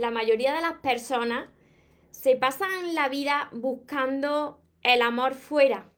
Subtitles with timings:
[0.00, 1.48] la mayoría de las personas
[2.10, 5.90] se pasan la vida buscando el amor fuera.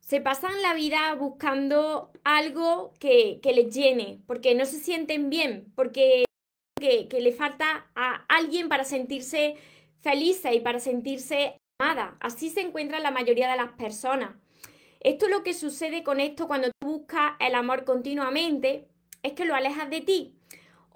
[0.00, 5.72] Se pasan la vida buscando algo que, que les llene, porque no se sienten bien,
[5.74, 6.26] porque
[6.76, 9.56] que, le falta a alguien para sentirse
[10.00, 12.16] felices y para sentirse amada.
[12.20, 14.36] Así se encuentra la mayoría de las personas.
[15.00, 18.88] Esto es lo que sucede con esto cuando tú buscas el amor continuamente,
[19.22, 20.35] es que lo alejas de ti.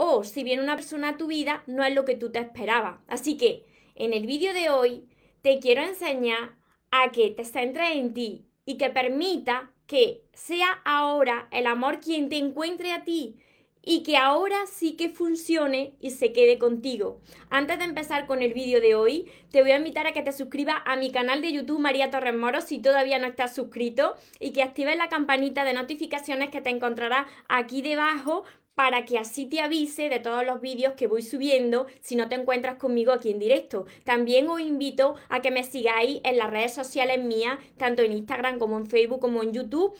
[0.02, 3.00] O si viene una persona a tu vida, no es lo que tú te esperabas.
[3.06, 5.04] Así que en el vídeo de hoy
[5.42, 6.56] te quiero enseñar
[6.90, 12.30] a que te centres en ti y que permita que sea ahora el amor quien
[12.30, 13.36] te encuentre a ti
[13.82, 17.20] y que ahora sí que funcione y se quede contigo.
[17.48, 20.32] Antes de empezar con el vídeo de hoy, te voy a invitar a que te
[20.32, 24.52] suscribas a mi canal de YouTube María Torres Moro si todavía no estás suscrito y
[24.52, 28.44] que actives la campanita de notificaciones que te encontrarás aquí debajo
[28.80, 32.34] para que así te avise de todos los vídeos que voy subiendo si no te
[32.34, 33.84] encuentras conmigo aquí en directo.
[34.04, 38.58] También os invito a que me sigáis en las redes sociales mías, tanto en Instagram
[38.58, 39.94] como en Facebook como en YouTube,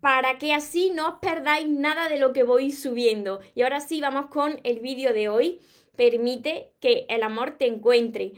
[0.00, 3.38] para que así no os perdáis nada de lo que voy subiendo.
[3.54, 5.60] Y ahora sí, vamos con el vídeo de hoy.
[5.94, 8.32] Permite que el amor te encuentre.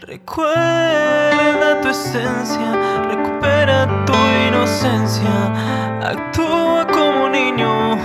[0.00, 4.12] Recuerda tu esencia, recupera tu
[4.48, 7.95] inocencia, actúa como niño,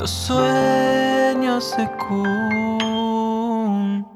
[0.00, 4.06] los sueños se cumplen.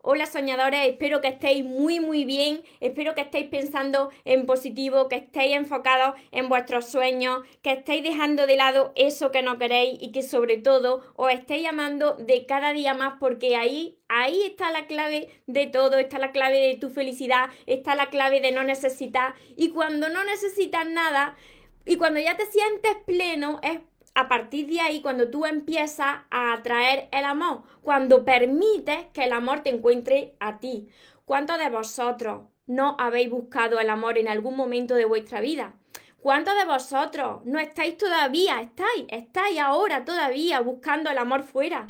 [0.00, 5.16] Hola soñadores, espero que estéis muy muy bien, espero que estéis pensando en positivo, que
[5.16, 10.10] estéis enfocados en vuestros sueños, que estéis dejando de lado eso que no queréis y
[10.10, 14.86] que sobre todo os estéis amando de cada día más porque ahí ahí está la
[14.86, 19.34] clave de todo, está la clave de tu felicidad, está la clave de no necesitar
[19.56, 21.36] y cuando no necesitas nada
[21.84, 23.80] y cuando ya te sientes pleno es
[24.14, 29.32] a partir de ahí cuando tú empiezas a atraer el amor, cuando permites que el
[29.32, 30.88] amor te encuentre a ti.
[31.24, 35.74] ¿Cuántos de vosotros no habéis buscado el amor en algún momento de vuestra vida?
[36.20, 41.86] ¿Cuántos de vosotros no estáis todavía, estáis, estáis ahora todavía buscando el amor fuera?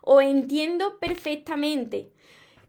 [0.00, 2.10] Os entiendo perfectamente,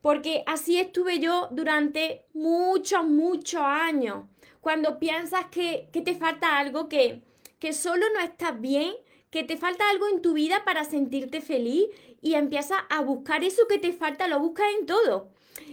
[0.02, 4.26] porque así estuve yo durante muchos, muchos años.
[4.68, 7.22] Cuando piensas que, te falta algo, que,
[7.58, 8.92] que solo no estás bien,
[9.30, 11.86] que te falta algo en tu vida para sentirte feliz
[12.22, 15.30] y empiezas a buscar eso que te falta, lo buscas en todo.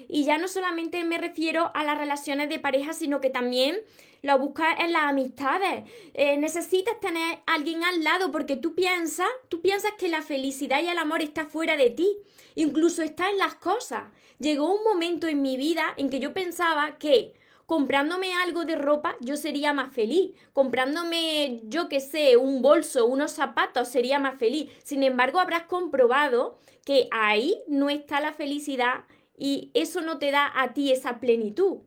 [0.08, 3.80] Y ya no solamente me refiero a las relaciones de pareja, sino que también
[4.22, 5.90] lo buscas en las amistades.
[6.12, 10.86] Eh, necesitas tener alguien al lado porque tú piensas, tú piensas que la felicidad y
[10.86, 12.16] el amor está fuera de ti.
[12.54, 14.04] Incluso está en las cosas.
[14.38, 17.34] Llegó un momento en mi vida en que yo pensaba que
[17.66, 20.32] comprándome algo de ropa yo sería más feliz.
[20.52, 24.70] Comprándome, yo qué sé, un bolso, unos zapatos sería más feliz.
[24.82, 29.04] Sin embargo, habrás comprobado que ahí no está la felicidad
[29.36, 31.78] y eso no te da a ti esa plenitud.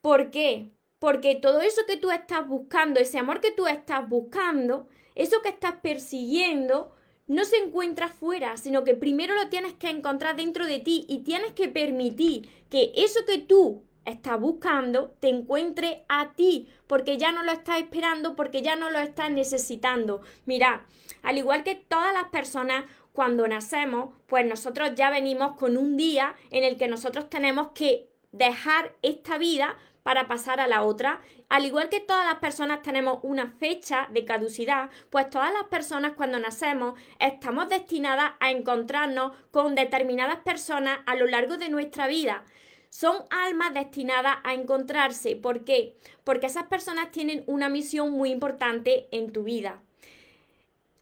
[0.00, 0.70] ¿Por qué?
[0.98, 5.50] Porque todo eso que tú estás buscando, ese amor que tú estás buscando, eso que
[5.50, 6.92] estás persiguiendo,
[7.26, 11.20] no se encuentra fuera, sino que primero lo tienes que encontrar dentro de ti y
[11.20, 17.32] tienes que permitir que eso que tú estás buscando te encuentre a ti, porque ya
[17.32, 20.20] no lo estás esperando, porque ya no lo estás necesitando.
[20.46, 20.86] Mira,
[21.22, 26.34] al igual que todas las personas, cuando nacemos, pues nosotros ya venimos con un día
[26.50, 31.20] en el que nosotros tenemos que dejar esta vida para pasar a la otra.
[31.48, 36.12] Al igual que todas las personas tenemos una fecha de caducidad, pues todas las personas
[36.16, 42.44] cuando nacemos estamos destinadas a encontrarnos con determinadas personas a lo largo de nuestra vida
[42.94, 45.34] son almas destinadas a encontrarse.
[45.34, 45.96] ¿Por qué?
[46.22, 49.82] Porque esas personas tienen una misión muy importante en tu vida.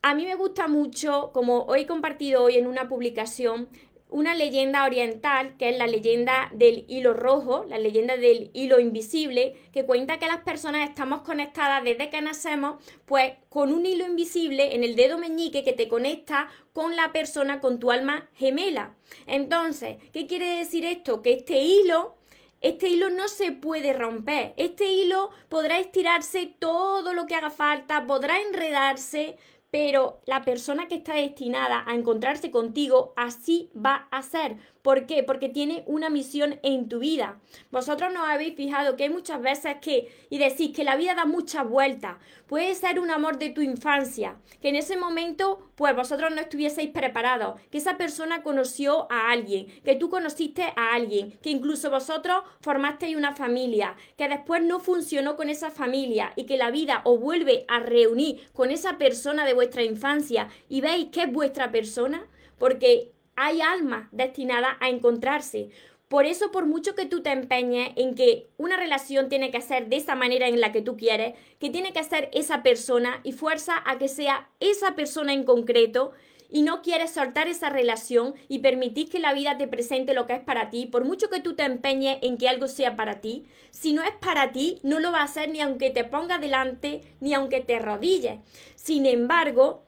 [0.01, 3.69] A mí me gusta mucho, como hoy he compartido hoy en una publicación,
[4.13, 9.57] una leyenda oriental, que es la leyenda del hilo rojo, la leyenda del hilo invisible,
[9.73, 12.77] que cuenta que las personas estamos conectadas desde que nacemos,
[13.07, 17.61] pues con un hilo invisible en el dedo meñique que te conecta con la persona,
[17.61, 18.95] con tu alma gemela.
[19.27, 21.23] Entonces, ¿qué quiere decir esto?
[21.23, 22.17] Que este hilo
[22.63, 24.55] este hilo no se puede romper.
[24.57, 29.37] Este hilo podrá estirarse todo lo que haga falta, podrá enredarse,
[29.73, 34.59] pero la persona que está destinada a encontrarse contigo así va a ser.
[34.83, 35.23] ¿Por qué?
[35.23, 37.39] Porque tiene una misión en tu vida.
[37.71, 41.25] Vosotros no habéis fijado que hay muchas veces que, y decís que la vida da
[41.25, 42.17] muchas vueltas.
[42.49, 46.91] Puede ser un amor de tu infancia, que en ese momento, pues vosotros no estuvieseis
[46.91, 52.43] preparados, que esa persona conoció a alguien, que tú conociste a alguien, que incluso vosotros
[52.61, 57.21] formasteis una familia, que después no funcionó con esa familia y que la vida os
[57.21, 62.27] vuelve a reunir con esa persona de vuestra infancia y veis que es vuestra persona,
[62.59, 63.13] porque
[63.43, 65.71] hay almas destinadas a encontrarse.
[66.07, 69.89] Por eso, por mucho que tú te empeñes en que una relación tiene que ser
[69.89, 73.33] de esa manera en la que tú quieres, que tiene que ser esa persona y
[73.33, 76.13] fuerza a que sea esa persona en concreto,
[76.55, 80.35] y no quieres soltar esa relación y permitir que la vida te presente lo que
[80.35, 83.47] es para ti, por mucho que tú te empeñes en que algo sea para ti,
[83.71, 87.01] si no es para ti, no lo va a hacer ni aunque te ponga delante,
[87.21, 88.39] ni aunque te rodilles.
[88.77, 89.87] Sin embargo,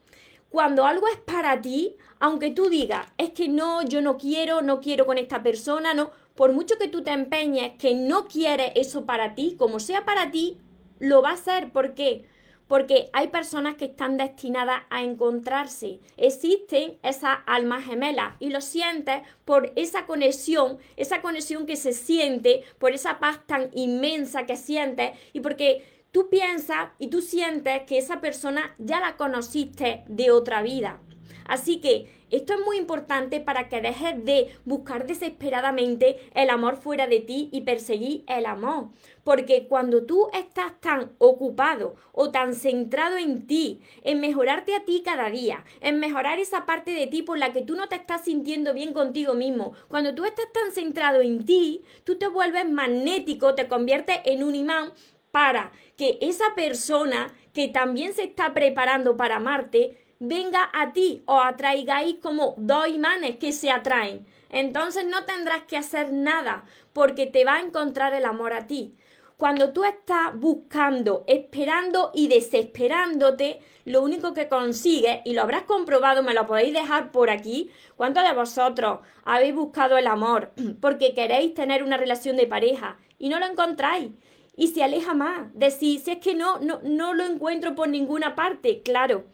[0.48, 4.80] cuando algo es para ti, aunque tú digas, es que no, yo no quiero, no
[4.80, 9.04] quiero con esta persona, no, por mucho que tú te empeñes que no quieres eso
[9.04, 10.56] para ti, como sea para ti,
[10.98, 11.70] lo va a hacer.
[11.70, 12.24] ¿Por qué?
[12.66, 16.00] Porque hay personas que están destinadas a encontrarse.
[16.16, 22.64] Existen esas almas gemelas y lo sientes por esa conexión, esa conexión que se siente,
[22.78, 27.98] por esa paz tan inmensa que sientes y porque tú piensas y tú sientes que
[27.98, 31.00] esa persona ya la conociste de otra vida.
[31.46, 37.06] Así que esto es muy importante para que dejes de buscar desesperadamente el amor fuera
[37.06, 38.88] de ti y perseguir el amor.
[39.22, 45.02] Porque cuando tú estás tan ocupado o tan centrado en ti, en mejorarte a ti
[45.04, 48.24] cada día, en mejorar esa parte de ti por la que tú no te estás
[48.24, 53.54] sintiendo bien contigo mismo, cuando tú estás tan centrado en ti, tú te vuelves magnético,
[53.54, 54.92] te conviertes en un imán
[55.30, 61.40] para que esa persona que también se está preparando para amarte venga a ti o
[61.40, 64.26] atraigáis como dos imanes que se atraen.
[64.50, 68.94] Entonces no tendrás que hacer nada porque te va a encontrar el amor a ti.
[69.36, 76.22] Cuando tú estás buscando, esperando y desesperándote, lo único que consigues, y lo habrás comprobado,
[76.22, 81.52] me lo podéis dejar por aquí, ¿cuántos de vosotros habéis buscado el amor porque queréis
[81.54, 84.12] tener una relación de pareja y no lo encontráis?
[84.56, 85.52] y se aleja más.
[85.54, 89.24] Decir, si es que no, no, no lo encuentro por ninguna parte, claro.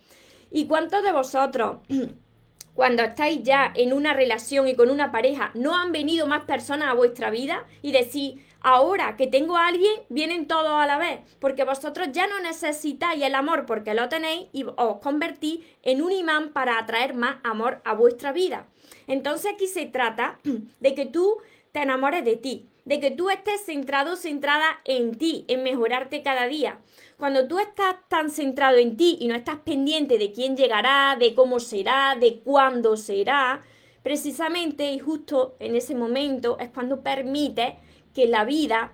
[0.50, 1.79] ¿Y cuántos de vosotros,
[2.75, 6.88] cuando estáis ya en una relación y con una pareja, no han venido más personas
[6.88, 11.20] a vuestra vida y decir, ahora que tengo a alguien, vienen todos a la vez?
[11.38, 16.12] Porque vosotros ya no necesitáis el amor porque lo tenéis y os convertís en un
[16.12, 18.67] imán para atraer más amor a vuestra vida.
[19.06, 20.38] Entonces aquí se trata
[20.81, 21.37] de que tú
[21.73, 26.46] te enamores de ti, de que tú estés centrado, centrada en ti, en mejorarte cada
[26.46, 26.78] día.
[27.18, 31.34] Cuando tú estás tan centrado en ti y no estás pendiente de quién llegará, de
[31.34, 33.62] cómo será, de cuándo será,
[34.02, 37.78] precisamente y justo en ese momento es cuando permite
[38.14, 38.92] que la vida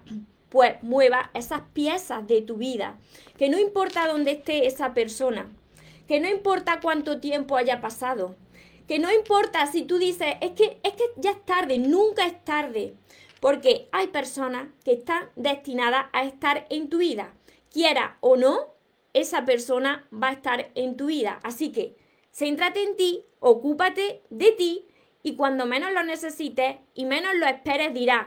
[0.49, 2.99] pues mueva esas piezas de tu vida.
[3.37, 5.49] Que no importa dónde esté esa persona,
[6.09, 8.37] que no importa cuánto tiempo haya pasado,
[8.89, 12.45] que no importa si tú dices, es que, es que ya es tarde, nunca es
[12.45, 12.95] tarde.
[13.41, 17.35] Porque hay personas que están destinadas a estar en tu vida.
[17.71, 18.75] Quiera o no,
[19.13, 21.41] esa persona va a estar en tu vida.
[21.43, 21.97] Así que
[22.33, 24.87] céntrate en ti, ocúpate de ti
[25.23, 28.27] y cuando menos lo necesites y menos lo esperes dirás,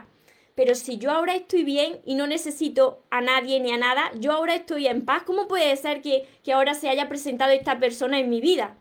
[0.54, 4.32] pero si yo ahora estoy bien y no necesito a nadie ni a nada, yo
[4.32, 8.18] ahora estoy en paz, ¿cómo puede ser que, que ahora se haya presentado esta persona
[8.18, 8.76] en mi vida?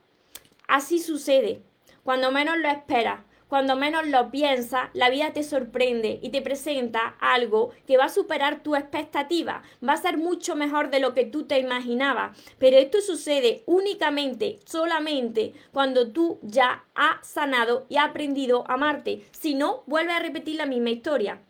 [0.67, 1.61] Así sucede,
[2.03, 3.21] cuando menos lo esperas.
[3.49, 8.09] Cuando menos lo piensas, la vida te sorprende y te presenta algo que va a
[8.09, 12.37] superar tu expectativa, va a ser mucho mejor de lo que tú te imaginabas.
[12.59, 19.25] Pero esto sucede únicamente, solamente cuando tú ya has sanado y has aprendido a amarte.
[19.31, 21.41] Si no, vuelve a repetir la misma historia.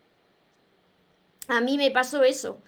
[1.48, 2.62] A mí me pasó eso.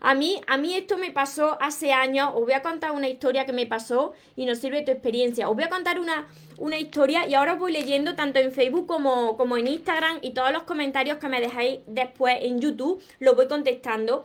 [0.00, 2.30] A mí, a mí esto me pasó hace años.
[2.34, 5.48] Os voy a contar una historia que me pasó y nos sirve tu experiencia.
[5.48, 8.86] Os voy a contar una, una historia y ahora os voy leyendo tanto en Facebook
[8.86, 13.34] como, como en Instagram y todos los comentarios que me dejáis después en YouTube los
[13.34, 14.24] voy contestando.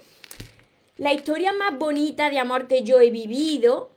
[0.97, 3.89] La historia más bonita de amor que yo he vivido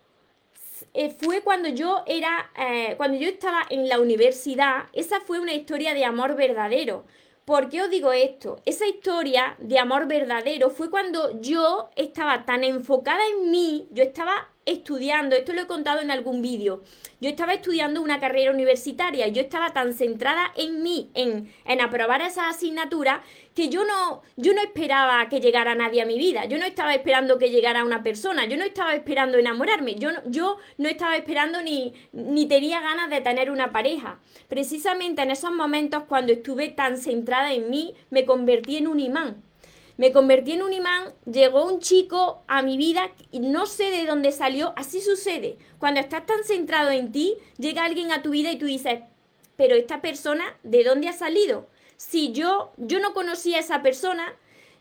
[0.94, 4.84] eh, fue cuando yo era, eh, cuando yo estaba en la universidad.
[4.94, 7.04] Esa fue una historia de amor verdadero.
[7.46, 8.60] ¿Por qué os digo esto?
[8.64, 14.48] Esa historia de amor verdadero fue cuando yo estaba tan enfocada en mí, yo estaba
[14.64, 16.82] estudiando, esto lo he contado en algún vídeo,
[17.20, 22.20] yo estaba estudiando una carrera universitaria, yo estaba tan centrada en mí, en, en aprobar
[22.20, 23.22] esa asignatura,
[23.56, 26.94] que yo no, yo no esperaba que llegara nadie a mi vida, yo no estaba
[26.94, 31.16] esperando que llegara una persona, yo no estaba esperando enamorarme, yo no, yo no estaba
[31.16, 34.20] esperando ni, ni tenía ganas de tener una pareja.
[34.48, 39.42] Precisamente en esos momentos cuando estuve tan centrada en mí, me convertí en un imán.
[39.96, 44.04] Me convertí en un imán, llegó un chico a mi vida y no sé de
[44.04, 45.56] dónde salió, así sucede.
[45.78, 49.00] Cuando estás tan centrado en ti, llega alguien a tu vida y tú dices,
[49.56, 51.68] pero esta persona, ¿de dónde ha salido?
[51.96, 54.34] Si yo, yo no conocía a esa persona,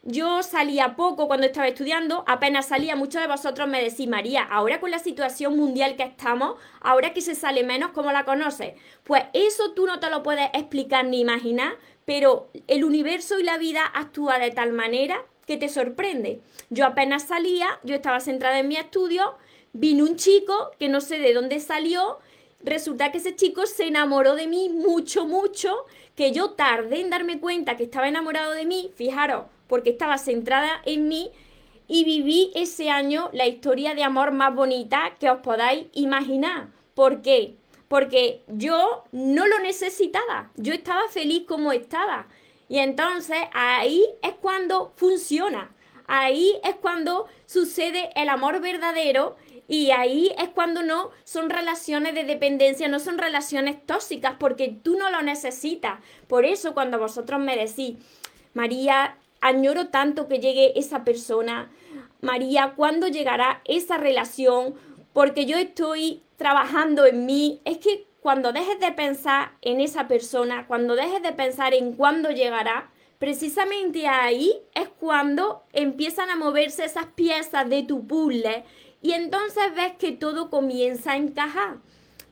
[0.03, 4.79] yo salía poco cuando estaba estudiando, apenas salía, muchos de vosotros me decís, María, ahora
[4.79, 8.74] con la situación mundial que estamos, ahora que se sale menos, ¿cómo la conoces?
[9.03, 11.74] Pues eso tú no te lo puedes explicar ni imaginar,
[12.05, 15.17] pero el universo y la vida actúa de tal manera
[15.48, 16.39] que te sorprende.
[16.69, 19.36] Yo apenas salía, yo estaba centrada en mi estudio,
[19.74, 22.19] vino un chico que no sé de dónde salió,
[22.65, 27.39] resulta que ese chico se enamoró de mí mucho, mucho, que yo tardé en darme
[27.39, 31.31] cuenta que estaba enamorado de mí, fijaros, porque estaba centrada en mí
[31.88, 36.69] y viví ese año la historia de amor más bonita que os podáis imaginar.
[36.93, 37.55] ¿Por qué?
[37.88, 42.27] Porque yo no lo necesitaba, yo estaba feliz como estaba.
[42.67, 45.72] Y entonces ahí es cuando funciona,
[46.07, 49.36] ahí es cuando sucede el amor verdadero
[49.67, 54.98] y ahí es cuando no son relaciones de dependencia, no son relaciones tóxicas, porque tú
[54.98, 56.00] no lo necesitas.
[56.27, 57.95] Por eso cuando vosotros me decís,
[58.53, 61.72] María, añoro tanto que llegue esa persona,
[62.22, 64.75] María, ¿cuándo llegará esa relación?
[65.13, 67.62] Porque yo estoy trabajando en mí.
[67.65, 72.31] Es que cuando dejes de pensar en esa persona, cuando dejes de pensar en cuándo
[72.31, 78.63] llegará, precisamente ahí es cuando empiezan a moverse esas piezas de tu puzzle
[79.05, 81.75] y entonces ves que todo comienza a encajar.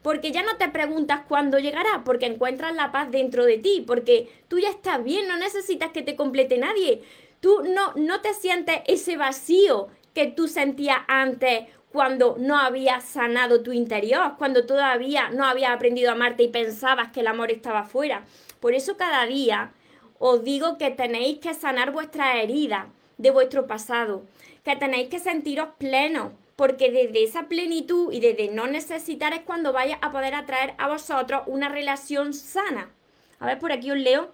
[0.01, 4.27] Porque ya no te preguntas cuándo llegará, porque encuentras la paz dentro de ti, porque
[4.48, 7.03] tú ya estás bien, no necesitas que te complete nadie.
[7.42, 13.62] Tú no, no te sientes ese vacío que tú sentías antes cuando no habías sanado
[13.62, 17.84] tu interior, cuando todavía no habías aprendido a amarte y pensabas que el amor estaba
[17.84, 18.25] fuera.
[18.60, 19.74] Por eso cada día
[20.18, 22.88] os digo que tenéis que sanar vuestra herida
[23.20, 24.24] de vuestro pasado,
[24.65, 29.74] que tenéis que sentiros plenos, porque desde esa plenitud y desde no necesitar es cuando
[29.74, 32.92] vaya a poder atraer a vosotros una relación sana.
[33.40, 34.32] A ver, por aquí os leo.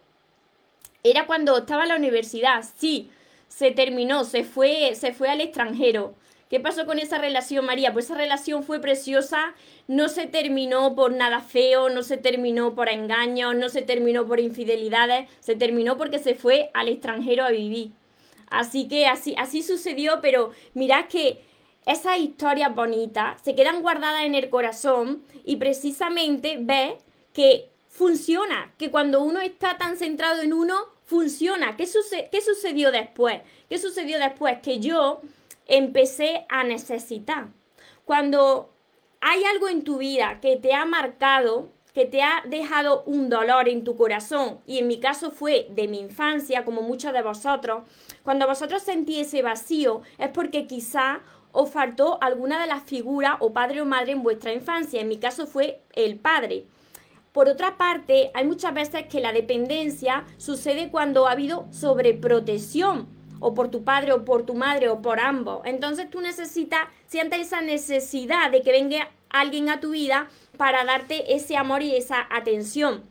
[1.04, 3.10] Era cuando estaba en la universidad, sí,
[3.48, 6.14] se terminó, se fue, se fue al extranjero.
[6.50, 7.94] ¿Qué pasó con esa relación, María?
[7.94, 9.54] Pues esa relación fue preciosa,
[9.88, 14.40] no se terminó por nada feo, no se terminó por engaños, no se terminó por
[14.40, 17.92] infidelidades, se terminó porque se fue al extranjero a vivir.
[18.50, 21.40] Así que así, así sucedió, pero mirad que
[21.90, 26.94] esas historias bonitas se quedan guardadas en el corazón y precisamente ves
[27.34, 31.76] que funciona, que cuando uno está tan centrado en uno, funciona.
[31.76, 31.88] ¿Qué,
[32.32, 33.42] ¿Qué sucedió después?
[33.68, 34.60] ¿Qué sucedió después?
[34.60, 35.22] Que yo
[35.66, 37.48] empecé a necesitar.
[38.06, 38.70] Cuando
[39.20, 43.68] hay algo en tu vida que te ha marcado, que te ha dejado un dolor
[43.68, 47.84] en tu corazón, y en mi caso fue de mi infancia, como muchos de vosotros,
[48.22, 53.54] cuando vosotros sentí ese vacío es porque quizá os faltó alguna de las figuras o
[53.54, 55.02] padre o madre en vuestra infancia.
[55.02, 56.66] En mi caso fue el padre.
[57.32, 63.08] Por otra parte, hay muchas veces que la dependencia sucede cuando ha habido sobreprotección,
[63.40, 65.62] o por tu padre, o por tu madre, o por ambos.
[65.66, 70.28] Entonces tú necesitas, sientes esa necesidad de que venga alguien a tu vida
[70.58, 73.04] para darte ese amor y esa atención.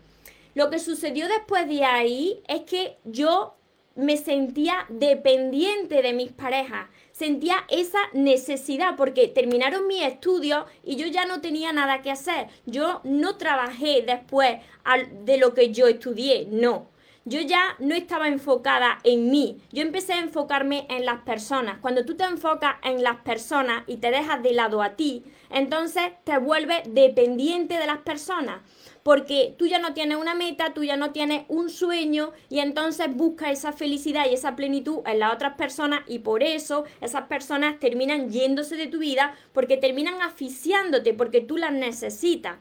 [0.54, 3.54] Lo que sucedió después de ahí es que yo
[3.95, 11.06] me sentía dependiente de mis parejas sentía esa necesidad porque terminaron mis estudios y yo
[11.08, 12.46] ya no tenía nada que hacer.
[12.64, 14.60] Yo no trabajé después
[15.25, 16.87] de lo que yo estudié, no.
[17.25, 21.78] Yo ya no estaba enfocada en mí, yo empecé a enfocarme en las personas.
[21.78, 26.04] Cuando tú te enfocas en las personas y te dejas de lado a ti, entonces
[26.25, 28.60] te vuelves dependiente de las personas
[29.09, 33.07] porque tú ya no tienes una meta, tú ya no tienes un sueño y entonces
[33.11, 37.79] buscas esa felicidad y esa plenitud en las otras personas y por eso esas personas
[37.79, 42.59] terminan yéndose de tu vida porque terminan asfixiándote porque tú las necesitas.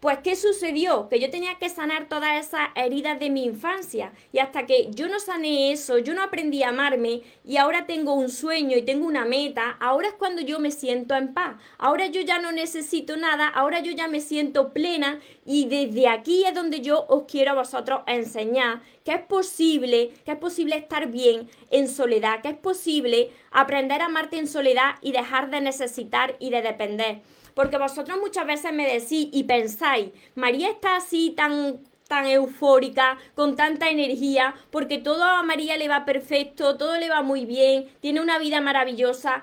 [0.00, 1.08] Pues, ¿qué sucedió?
[1.08, 4.12] Que yo tenía que sanar todas esas heridas de mi infancia.
[4.32, 8.14] Y hasta que yo no sané eso, yo no aprendí a amarme y ahora tengo
[8.14, 11.56] un sueño y tengo una meta, ahora es cuando yo me siento en paz.
[11.78, 16.44] Ahora yo ya no necesito nada, ahora yo ya me siento plena y desde aquí
[16.44, 21.08] es donde yo os quiero a vosotros enseñar que es posible, que es posible estar
[21.08, 26.36] bien en soledad, que es posible aprender a amarte en soledad y dejar de necesitar
[26.38, 27.22] y de depender.
[27.58, 33.56] Porque vosotros muchas veces me decís y pensáis, María está así tan tan eufórica, con
[33.56, 38.20] tanta energía, porque todo a María le va perfecto, todo le va muy bien, tiene
[38.20, 39.42] una vida maravillosa.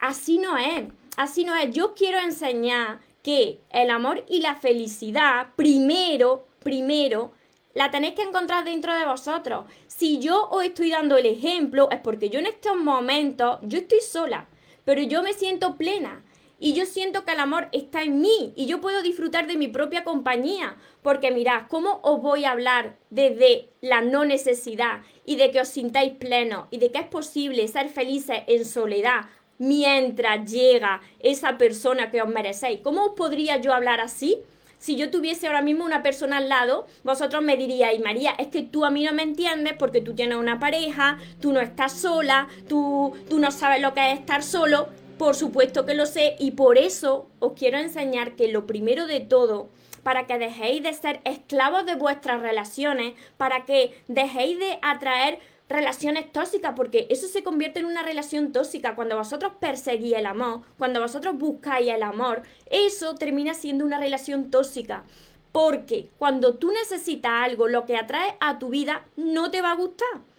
[0.00, 1.72] Así no es, así no es.
[1.72, 7.30] Yo quiero enseñar que el amor y la felicidad, primero, primero,
[7.74, 9.66] la tenéis que encontrar dentro de vosotros.
[9.86, 14.00] Si yo os estoy dando el ejemplo, es porque yo en estos momentos, yo estoy
[14.00, 14.48] sola,
[14.84, 16.24] pero yo me siento plena
[16.62, 19.66] y yo siento que el amor está en mí y yo puedo disfrutar de mi
[19.66, 20.76] propia compañía.
[21.02, 25.66] Porque mirad, ¿cómo os voy a hablar desde la no necesidad y de que os
[25.66, 29.22] sintáis plenos y de que es posible ser felices en soledad
[29.58, 32.78] mientras llega esa persona que os merecéis?
[32.78, 34.38] ¿Cómo os podría yo hablar así?
[34.78, 38.62] si yo tuviese ahora mismo una persona al lado, vosotros me diríais, María, es que
[38.62, 42.48] tú a mí no me entiendes porque tú tienes una pareja, tú no estás sola,
[42.68, 44.88] tú, tú no sabes lo que es estar solo.
[45.22, 49.20] Por supuesto que lo sé y por eso os quiero enseñar que lo primero de
[49.20, 49.68] todo,
[50.02, 55.38] para que dejéis de ser esclavos de vuestras relaciones, para que dejéis de atraer
[55.68, 58.96] relaciones tóxicas, porque eso se convierte en una relación tóxica.
[58.96, 64.50] Cuando vosotros perseguís el amor, cuando vosotros buscáis el amor, eso termina siendo una relación
[64.50, 65.04] tóxica.
[65.52, 69.76] Porque cuando tú necesitas algo, lo que atrae a tu vida no te va a
[69.76, 70.31] gustar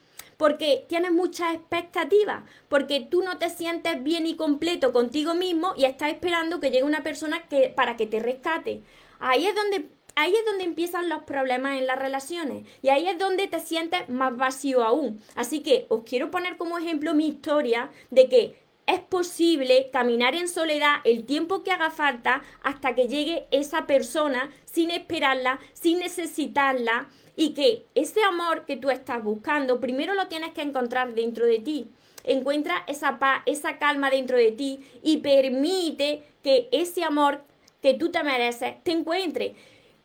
[0.43, 5.85] porque tienes muchas expectativas, porque tú no te sientes bien y completo contigo mismo y
[5.85, 8.81] estás esperando que llegue una persona que, para que te rescate.
[9.21, 13.17] Ahí es donde ahí es donde empiezan los problemas en las relaciones y ahí es
[13.17, 15.21] donde te sientes más vacío aún.
[15.35, 20.49] Así que os quiero poner como ejemplo mi historia de que es posible caminar en
[20.49, 27.07] soledad el tiempo que haga falta hasta que llegue esa persona sin esperarla, sin necesitarla
[27.35, 31.59] y que ese amor que tú estás buscando, primero lo tienes que encontrar dentro de
[31.59, 31.87] ti.
[32.23, 37.43] Encuentra esa paz, esa calma dentro de ti y permite que ese amor
[37.81, 39.55] que tú te mereces te encuentre.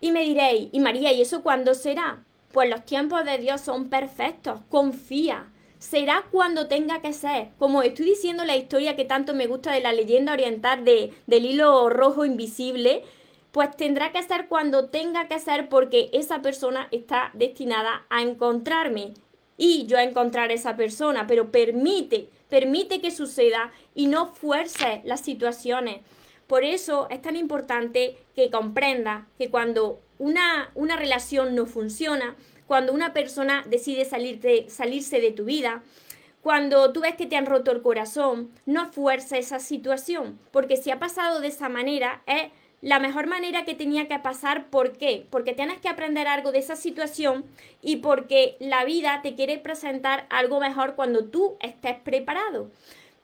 [0.00, 2.24] Y me diréis, y María, ¿y eso cuándo será?
[2.52, 5.52] Pues los tiempos de Dios son perfectos, confía.
[5.78, 7.50] Será cuando tenga que ser.
[7.58, 11.44] Como estoy diciendo la historia que tanto me gusta de la leyenda oriental de, del
[11.44, 13.04] hilo rojo invisible,
[13.52, 19.14] pues tendrá que ser cuando tenga que ser porque esa persona está destinada a encontrarme
[19.56, 25.02] y yo a encontrar a esa persona, pero permite, permite que suceda y no fuerce
[25.04, 26.02] las situaciones.
[26.46, 32.92] Por eso es tan importante que comprenda que cuando una, una relación no funciona, cuando
[32.92, 35.82] una persona decide salirse de tu vida,
[36.42, 40.90] cuando tú ves que te han roto el corazón, no fuerza esa situación, porque si
[40.90, 44.68] ha pasado de esa manera es la mejor manera que tenía que pasar.
[44.70, 45.26] ¿Por qué?
[45.30, 47.44] Porque tienes que aprender algo de esa situación
[47.82, 52.70] y porque la vida te quiere presentar algo mejor cuando tú estés preparado.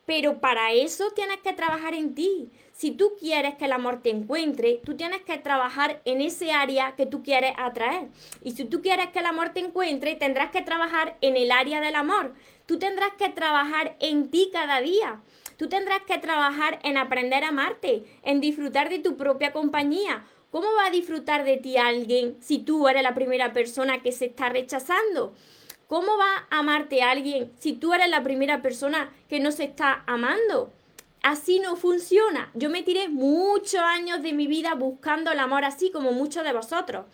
[0.06, 2.50] Pero para eso tienes que trabajar en ti.
[2.72, 6.94] Si tú quieres que el amor te encuentre, tú tienes que trabajar en ese área
[6.96, 8.08] que tú quieres atraer.
[8.42, 11.80] Y si tú quieres que el amor te encuentre, tendrás que trabajar en el área
[11.80, 12.34] del amor.
[12.66, 15.20] Tú tendrás que trabajar en ti cada día.
[15.56, 20.24] Tú tendrás que trabajar en aprender a amarte, en disfrutar de tu propia compañía.
[20.50, 24.26] ¿Cómo va a disfrutar de ti alguien si tú eres la primera persona que se
[24.26, 25.34] está rechazando?
[25.88, 30.02] ¿Cómo va a amarte alguien si tú eres la primera persona que no se está
[30.06, 30.72] amando?
[31.22, 32.50] Así no funciona.
[32.54, 36.52] Yo me tiré muchos años de mi vida buscando el amor así como muchos de
[36.52, 37.06] vosotros.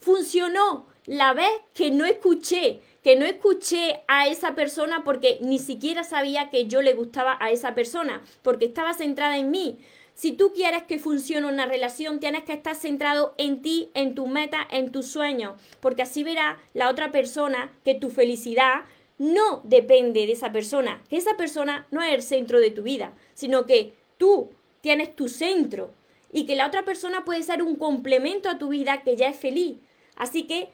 [0.00, 6.04] Funcionó la vez que no escuché que no escuché a esa persona porque ni siquiera
[6.04, 9.78] sabía que yo le gustaba a esa persona, porque estaba centrada en mí.
[10.14, 14.26] Si tú quieres que funcione una relación, tienes que estar centrado en ti, en tu
[14.26, 18.82] meta, en tus sueños, porque así verá la otra persona que tu felicidad
[19.16, 23.14] no depende de esa persona, que esa persona no es el centro de tu vida,
[23.34, 24.50] sino que tú
[24.82, 25.94] tienes tu centro
[26.32, 29.38] y que la otra persona puede ser un complemento a tu vida que ya es
[29.38, 29.78] feliz.
[30.16, 30.70] Así que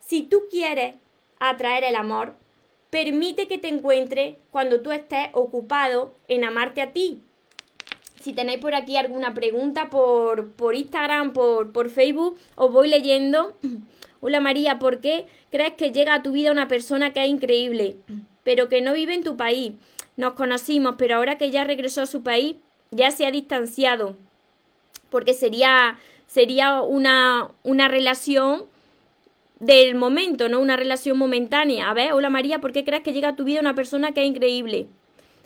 [0.00, 0.94] si tú quieres
[1.40, 2.34] atraer el amor,
[2.90, 7.22] permite que te encuentre cuando tú estés ocupado en amarte a ti.
[8.20, 13.56] Si tenéis por aquí alguna pregunta por, por Instagram, por, por Facebook, os voy leyendo.
[14.20, 17.96] Hola María, ¿por qué crees que llega a tu vida una persona que es increíble,
[18.42, 19.74] pero que no vive en tu país?
[20.16, 22.56] Nos conocimos, pero ahora que ya regresó a su país,
[22.90, 24.16] ya se ha distanciado.
[25.10, 25.96] Porque sería
[26.28, 28.66] sería una, una relación
[29.60, 30.60] del momento, ¿no?
[30.60, 31.90] Una relación momentánea.
[31.90, 34.22] A ver, hola María, ¿por qué crees que llega a tu vida una persona que
[34.22, 34.86] es increíble?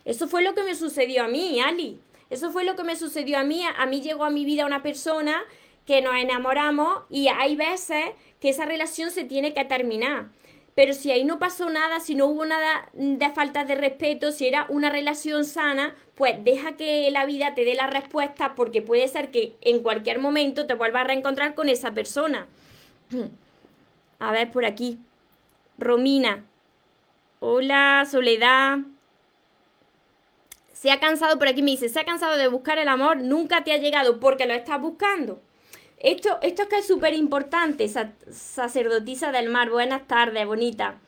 [0.05, 1.98] Eso fue lo que me sucedió a mí, Ali.
[2.29, 3.62] Eso fue lo que me sucedió a mí.
[3.79, 5.42] A mí llegó a mi vida una persona
[5.87, 8.05] que nos enamoramos y hay veces
[8.40, 10.31] que esa relación se tiene que terminar.
[10.75, 14.46] Pero si ahí no pasó nada, si no hubo nada de falta de respeto, si
[14.46, 19.07] era una relación sana, pues deja que la vida te dé la respuesta porque puede
[19.09, 22.46] ser que en cualquier momento te vuelvas a reencontrar con esa persona.
[24.22, 25.00] A ver, por aquí.
[25.78, 26.44] Romina.
[27.40, 28.78] Hola, Soledad.
[30.72, 33.64] Se ha cansado, por aquí me dice, se ha cansado de buscar el amor, nunca
[33.64, 35.42] te ha llegado porque lo estás buscando.
[35.98, 39.70] Esto, esto es que es súper importante, sacerdotisa del mar.
[39.70, 41.00] Buenas tardes, bonita.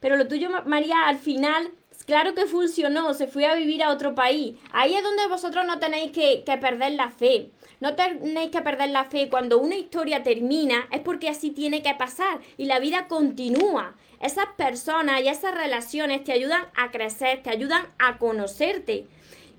[0.00, 1.70] Pero lo tuyo, María, al final,
[2.06, 4.56] claro que funcionó, se fue a vivir a otro país.
[4.72, 7.50] Ahí es donde vosotros no tenéis que, que perder la fe.
[7.80, 9.28] No tenéis que perder la fe.
[9.28, 13.94] Cuando una historia termina, es porque así tiene que pasar y la vida continúa.
[14.20, 19.06] Esas personas y esas relaciones te ayudan a crecer, te ayudan a conocerte.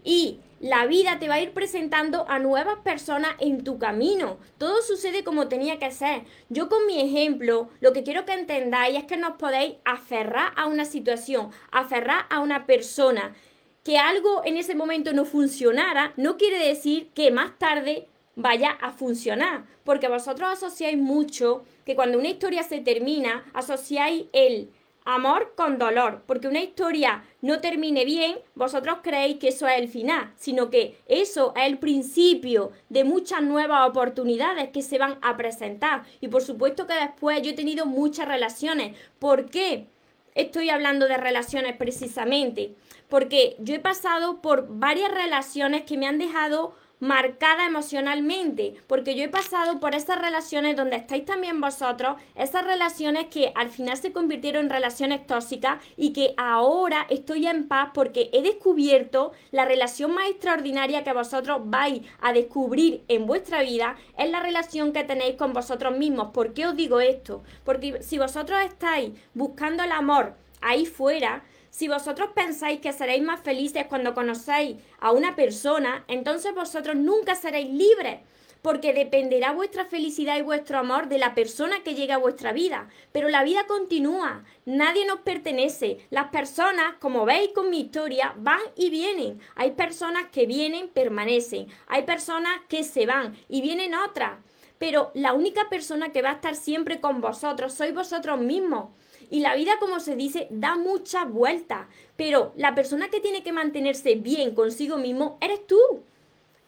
[0.03, 4.38] Y la vida te va a ir presentando a nuevas personas en tu camino.
[4.58, 6.24] Todo sucede como tenía que ser.
[6.50, 10.65] Yo con mi ejemplo, lo que quiero que entendáis es que nos podéis aferrar a
[10.65, 13.36] una situación, aferrar a una persona.
[13.84, 18.91] Que algo en ese momento no funcionara, no quiere decir que más tarde vaya a
[18.91, 19.65] funcionar.
[19.84, 24.72] Porque vosotros asociáis mucho que cuando una historia se termina, asociáis el
[25.08, 29.88] amor con dolor, porque una historia no termine bien, vosotros creéis que eso es el
[29.88, 35.38] final, sino que eso es el principio de muchas nuevas oportunidades que se van a
[35.38, 36.04] presentar.
[36.20, 38.98] Y por supuesto que después yo he tenido muchas relaciones.
[39.17, 39.88] ¿Por qué?
[40.36, 42.76] Estoy hablando de relaciones precisamente,
[43.08, 49.23] porque yo he pasado por varias relaciones que me han dejado marcada emocionalmente, porque yo
[49.23, 54.12] he pasado por esas relaciones donde estáis también vosotros, esas relaciones que al final se
[54.12, 60.13] convirtieron en relaciones tóxicas y que ahora estoy en paz porque he descubierto la relación
[60.13, 65.36] más extraordinaria que vosotros vais a descubrir en vuestra vida, es la relación que tenéis
[65.36, 66.29] con vosotros mismos.
[66.33, 67.43] ¿Por qué os digo esto?
[67.63, 71.43] Porque si vosotros estáis buscando el amor ahí fuera,
[71.78, 77.36] si vosotros pensáis que seréis más felices cuando conocéis a una persona, entonces vosotros nunca
[77.36, 78.22] seréis libres,
[78.63, 82.90] porque dependerá vuestra felicidad y vuestro amor de la persona que llegue a vuestra vida.
[83.12, 86.00] Pero la vida continúa, nadie nos pertenece.
[86.10, 89.40] Las personas, como veis con mi historia, van y vienen.
[89.54, 91.68] Hay personas que vienen, permanecen.
[91.86, 94.40] Hay personas que se van y vienen otras.
[94.80, 98.90] Pero la única persona que va a estar siempre con vosotros sois vosotros mismos.
[99.30, 101.88] Y la vida, como se dice, da muchas vueltas.
[102.16, 105.80] Pero la persona que tiene que mantenerse bien consigo mismo eres tú.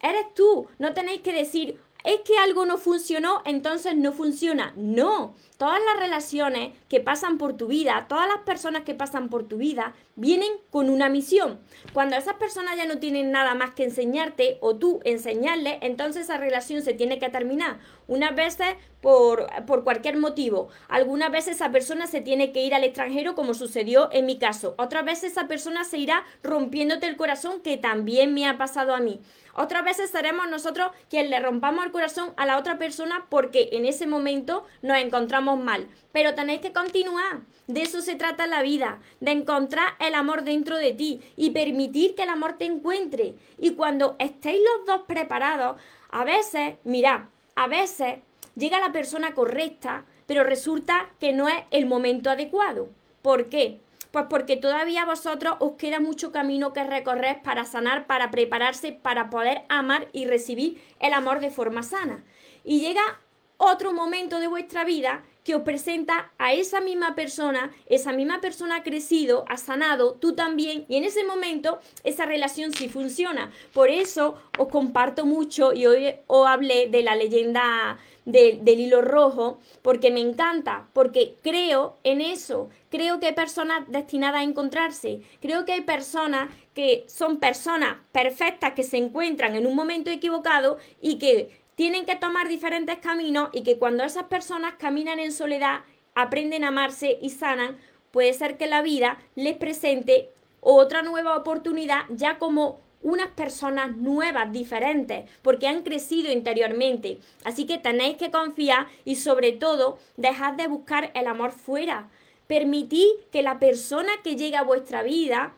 [0.00, 0.66] Eres tú.
[0.78, 4.72] No tenéis que decir, es que algo no funcionó, entonces no funciona.
[4.76, 9.46] No, todas las relaciones que pasan por tu vida, todas las personas que pasan por
[9.46, 11.60] tu vida, vienen con una misión.
[11.92, 16.38] Cuando esas personas ya no tienen nada más que enseñarte o tú enseñarles, entonces esa
[16.38, 17.78] relación se tiene que terminar.
[18.08, 18.68] Unas veces
[19.02, 20.68] por, por cualquier motivo.
[20.88, 24.74] Algunas veces esa persona se tiene que ir al extranjero como sucedió en mi caso.
[24.78, 29.00] Otras veces esa persona se irá rompiéndote el corazón que también me ha pasado a
[29.00, 29.20] mí.
[29.54, 33.84] Otras veces seremos nosotros quien le rompamos el corazón a la otra persona porque en
[33.84, 35.88] ese momento nos encontramos mal.
[36.12, 37.40] Pero tenéis que continuar.
[37.66, 42.14] De eso se trata la vida, de encontrar el amor dentro de ti y permitir
[42.14, 43.34] que el amor te encuentre.
[43.58, 47.22] Y cuando estéis los dos preparados, a veces, mirad,
[47.54, 48.18] a veces
[48.56, 52.88] llega la persona correcta, pero resulta que no es el momento adecuado.
[53.22, 53.80] ¿Por qué?
[54.10, 59.30] Pues porque todavía vosotros os queda mucho camino que recorrer para sanar, para prepararse, para
[59.30, 62.24] poder amar y recibir el amor de forma sana.
[62.64, 63.20] Y llega
[63.56, 65.22] otro momento de vuestra vida
[65.54, 70.84] os presenta a esa misma persona, esa misma persona ha crecido, ha sanado, tú también,
[70.88, 73.52] y en ese momento esa relación sí funciona.
[73.72, 79.58] Por eso os comparto mucho y hoy os hablé de la leyenda del hilo rojo,
[79.82, 85.64] porque me encanta, porque creo en eso, creo que hay personas destinadas a encontrarse, creo
[85.64, 91.18] que hay personas que son personas perfectas que se encuentran en un momento equivocado y
[91.18, 95.80] que tienen que tomar diferentes caminos y que cuando esas personas caminan en soledad,
[96.14, 97.78] aprenden a amarse y sanan,
[98.10, 100.28] puede ser que la vida les presente
[100.60, 107.18] otra nueva oportunidad ya como unas personas nuevas, diferentes, porque han crecido interiormente.
[107.44, 112.10] Así que tenéis que confiar y sobre todo dejad de buscar el amor fuera.
[112.46, 115.54] Permitid que la persona que llegue a vuestra vida,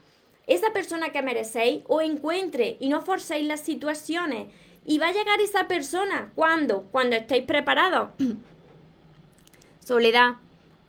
[0.46, 4.46] esa persona que merecéis, os encuentre y no forcéis las situaciones.
[4.85, 6.33] Y va a llegar esa persona.
[6.35, 6.85] ¿Cuándo?
[6.90, 8.11] Cuando estéis preparados.
[9.85, 10.35] Soledad.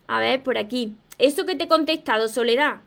[0.08, 0.96] A ver, por aquí.
[1.18, 2.82] Eso que te he contestado, Soledad.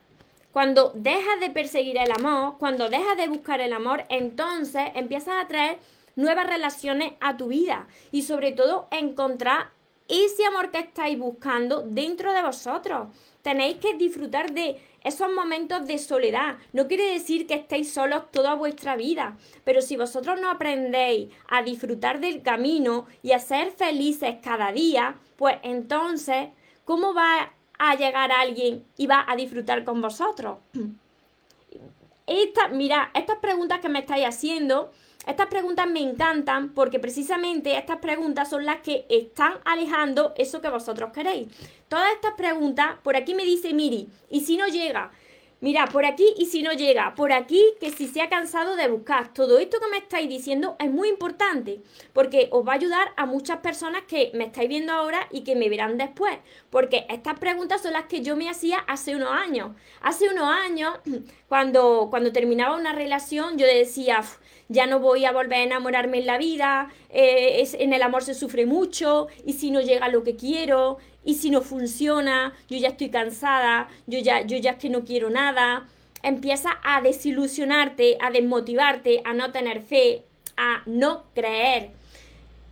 [0.53, 5.47] Cuando dejas de perseguir el amor, cuando dejas de buscar el amor, entonces empiezas a
[5.47, 5.79] traer
[6.17, 9.71] nuevas relaciones a tu vida y sobre todo encontrar
[10.09, 13.09] ese amor que estáis buscando dentro de vosotros.
[13.43, 16.57] Tenéis que disfrutar de esos momentos de soledad.
[16.73, 21.63] No quiere decir que estéis solos toda vuestra vida, pero si vosotros no aprendéis a
[21.63, 26.49] disfrutar del camino y a ser felices cada día, pues entonces,
[26.85, 30.59] ¿cómo va a llegar alguien y va a disfrutar con vosotros?
[32.27, 34.91] Esta, mira, estas preguntas que me estáis haciendo,
[35.27, 40.71] estas preguntas me encantan porque precisamente estas preguntas son las que están alejando eso que
[40.71, 41.49] vosotros queréis.
[41.89, 45.11] Todas estas preguntas, por aquí me dice Miri, ¿y si no llega?
[45.59, 48.89] Mira, por aquí y si no llega, por aquí que si se ha cansado de
[48.89, 49.33] buscar.
[49.33, 51.81] Todo esto que me estáis diciendo es muy importante
[52.13, 55.57] porque os va a ayudar a muchas personas que me estáis viendo ahora y que
[55.57, 56.37] me verán después.
[56.69, 59.71] Porque estas preguntas son las que yo me hacía hace unos años.
[60.03, 60.99] Hace unos años,
[61.49, 64.23] cuando, cuando terminaba una relación, yo decía,
[64.69, 68.23] ya no voy a volver a enamorarme en la vida, eh, es, en el amor
[68.23, 72.79] se sufre mucho, y si no llega lo que quiero, y si no funciona, yo
[72.79, 75.89] ya estoy cansada, yo ya, yo ya es que no quiero nada.
[76.23, 80.23] Empieza a desilusionarte, a desmotivarte, a no tener fe,
[80.57, 81.91] a no creer.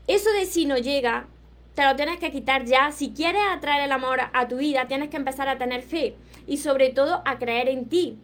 [0.06, 1.26] Eso de si no llega,
[1.74, 2.92] te lo tienes que quitar ya.
[2.92, 6.14] Si quieres atraer el amor a tu vida, tienes que empezar a tener fe
[6.46, 8.18] y sobre todo a creer en ti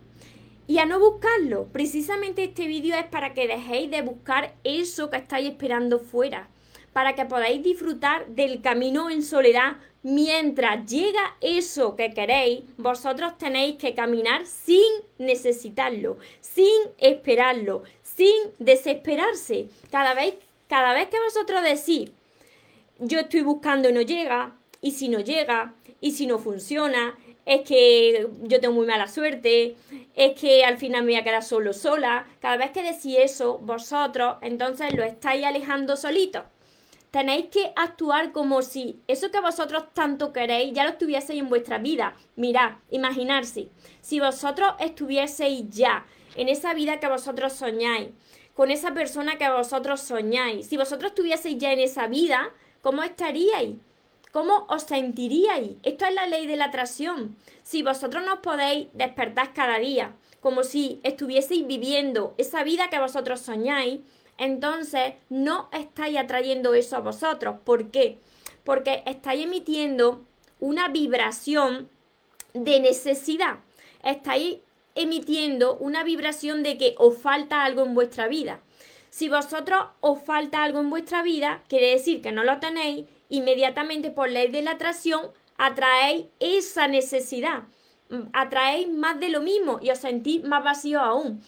[0.71, 1.67] y a no buscarlo.
[1.73, 6.49] Precisamente este vídeo es para que dejéis de buscar eso que estáis esperando fuera,
[6.93, 9.79] para que podáis disfrutar del camino en soledad.
[10.05, 14.85] Mientras llega eso que queréis, vosotros tenéis que caminar sin
[15.19, 19.67] necesitarlo, sin esperarlo, sin desesperarse.
[19.91, 20.37] Cada vez,
[20.69, 22.13] cada vez que vosotros decís,
[23.01, 27.19] yo estoy buscando y no llega, y si no llega, y si no funciona,
[27.51, 29.75] es que yo tengo muy mala suerte,
[30.15, 32.25] es que al final me voy a quedar solo sola.
[32.39, 36.45] Cada vez que decís eso, vosotros entonces lo estáis alejando solito.
[37.11, 41.79] Tenéis que actuar como si eso que vosotros tanto queréis ya lo estuvieseis en vuestra
[41.79, 42.15] vida.
[42.37, 43.69] Mirad, imaginarse,
[44.01, 48.11] si vosotros estuvieseis ya en esa vida que vosotros soñáis,
[48.55, 53.75] con esa persona que vosotros soñáis, si vosotros estuvieseis ya en esa vida, ¿cómo estaríais?
[54.33, 55.73] ¿Cómo os sentiríais?
[55.83, 57.37] Esto es la ley de la atracción.
[57.65, 63.41] Si vosotros no podéis despertar cada día, como si estuvieseis viviendo esa vida que vosotros
[63.41, 64.01] soñáis,
[64.39, 67.57] entonces no estáis atrayendo eso a vosotros.
[67.65, 68.19] ¿Por qué?
[68.63, 70.25] Porque estáis emitiendo
[70.61, 71.91] una vibración
[72.55, 73.59] de necesidad.
[74.05, 74.59] Estáis
[74.95, 78.61] emitiendo una vibración de que os falta algo en vuestra vida.
[79.11, 84.11] Si vosotros os falta algo en vuestra vida, quiere decir que no lo tenéis inmediatamente
[84.11, 87.63] por ley de la atracción atraéis esa necesidad,
[88.11, 91.43] mm, atraéis más de lo mismo y os sentís más vacío aún.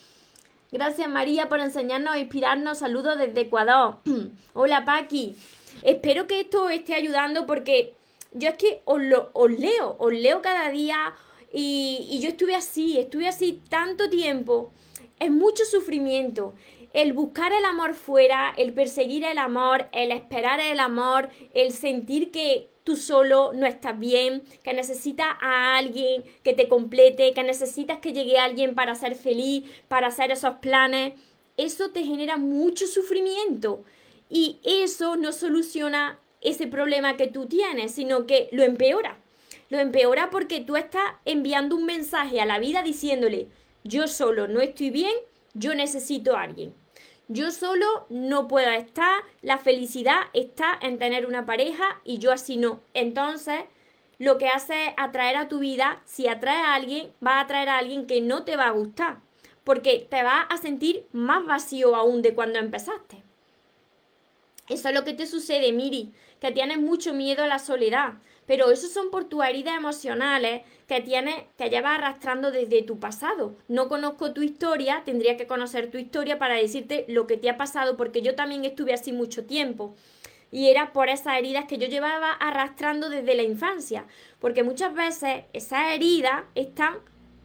[0.71, 2.79] Gracias María por enseñarnos a inspirarnos.
[2.79, 3.99] Saludos desde Ecuador.
[4.55, 5.37] Hola Paqui.
[5.83, 7.95] Espero que esto os esté ayudando porque
[8.33, 11.15] yo es que os, lo, os leo, os leo cada día
[11.53, 14.73] y, y yo estuve así, estuve así tanto tiempo.
[15.19, 16.55] Es mucho sufrimiento
[16.93, 22.31] el buscar el amor fuera, el perseguir el amor, el esperar el amor, el sentir
[22.31, 27.99] que tú solo no estás bien, que necesitas a alguien que te complete, que necesitas
[27.99, 31.15] que llegue alguien para ser feliz, para hacer esos planes,
[31.57, 33.85] eso te genera mucho sufrimiento
[34.29, 39.19] y eso no soluciona ese problema que tú tienes, sino que lo empeora.
[39.69, 43.49] Lo empeora porque tú estás enviando un mensaje a la vida diciéndole,
[43.85, 45.15] yo solo no estoy bien,
[45.55, 46.75] yo necesito a alguien.
[47.33, 52.59] Yo solo no puedo estar, la felicidad está en tener una pareja y yo así
[52.59, 52.81] no.
[52.93, 53.61] Entonces,
[54.19, 57.71] lo que hace es atraer a tu vida, si atrae a alguien, va a atraer
[57.71, 59.21] a alguien que no te va a gustar,
[59.65, 63.23] porque te va a sentir más vacío aún de cuando empezaste.
[64.69, 68.15] Eso es lo que te sucede, Miri, que tienes mucho miedo a la soledad,
[68.47, 73.57] pero eso son por tus heridas emocionales que tienes, que llevas arrastrando desde tu pasado.
[73.69, 77.57] No conozco tu historia, tendría que conocer tu historia para decirte lo que te ha
[77.57, 79.95] pasado, porque yo también estuve así mucho tiempo.
[80.51, 84.05] Y era por esas heridas que yo llevaba arrastrando desde la infancia.
[84.39, 86.99] Porque muchas veces esas heridas están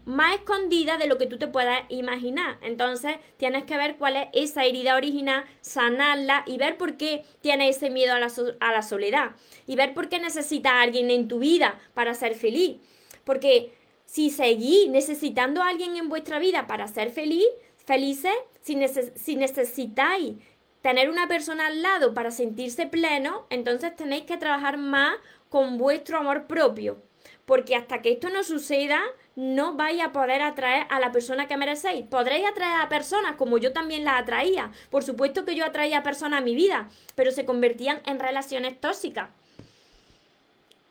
[0.08, 2.58] más escondida de lo que tú te puedas imaginar.
[2.62, 7.76] Entonces tienes que ver cuál es esa herida original, sanarla y ver por qué tienes
[7.76, 9.32] ese miedo a la, a la soledad.
[9.68, 12.78] Y ver por qué necesitas a alguien en tu vida para ser feliz.
[13.26, 13.74] Porque
[14.06, 17.46] si seguís necesitando a alguien en vuestra vida para ser feliz,
[17.86, 18.78] felices, si,
[19.16, 20.36] si necesitáis
[20.82, 25.18] tener una persona al lado para sentirse pleno, entonces tenéis que trabajar más
[25.50, 27.02] con vuestro amor propio.
[27.46, 29.02] Porque hasta que esto no suceda,
[29.38, 32.08] no vais a poder atraer a la persona que merecéis.
[32.08, 34.72] Podréis atraer a personas como yo también las atraía.
[34.90, 38.82] Por supuesto que yo atraía a personas a mi vida, pero se convertían en relaciones
[38.82, 39.30] tóxicas.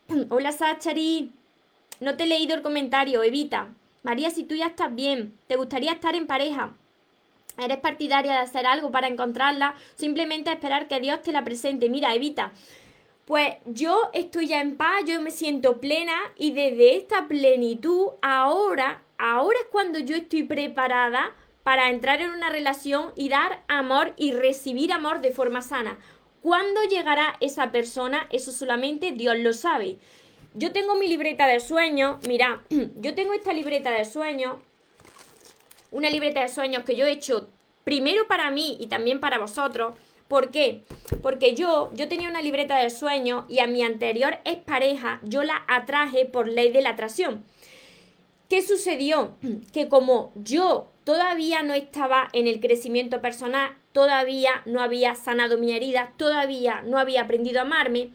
[0.31, 1.33] Hola Sachari.
[1.99, 3.69] No te he leído el comentario, Evita.
[4.05, 6.73] María, si tú ya estás bien, ¿te gustaría estar en pareja?
[7.59, 9.75] ¿Eres partidaria de hacer algo para encontrarla?
[9.97, 11.89] Simplemente esperar que Dios te la presente.
[11.89, 12.53] Mira, Evita,
[13.27, 19.03] pues yo estoy ya en paz, yo me siento plena y desde esta plenitud, ahora,
[19.19, 21.35] ahora es cuando yo estoy preparada
[21.65, 25.99] para entrar en una relación y dar amor y recibir amor de forma sana.
[26.41, 28.29] ¿Cuándo llegará esa persona?
[28.31, 29.99] Eso solamente Dios lo sabe.
[30.55, 34.59] Yo tengo mi libreta de sueños, mira, yo tengo esta libreta de sueños,
[35.91, 37.49] una libreta de sueños que yo he hecho
[37.83, 39.95] primero para mí y también para vosotros.
[40.29, 40.83] ¿Por qué?
[41.23, 45.65] Porque yo, yo tenía una libreta de sueños y a mi anterior expareja yo la
[45.69, 47.45] atraje por ley de la atracción.
[48.49, 49.37] ¿Qué sucedió?
[49.73, 55.73] Que como yo todavía no estaba en el crecimiento personal, todavía no había sanado mi
[55.73, 58.11] herida, todavía no había aprendido a amarme,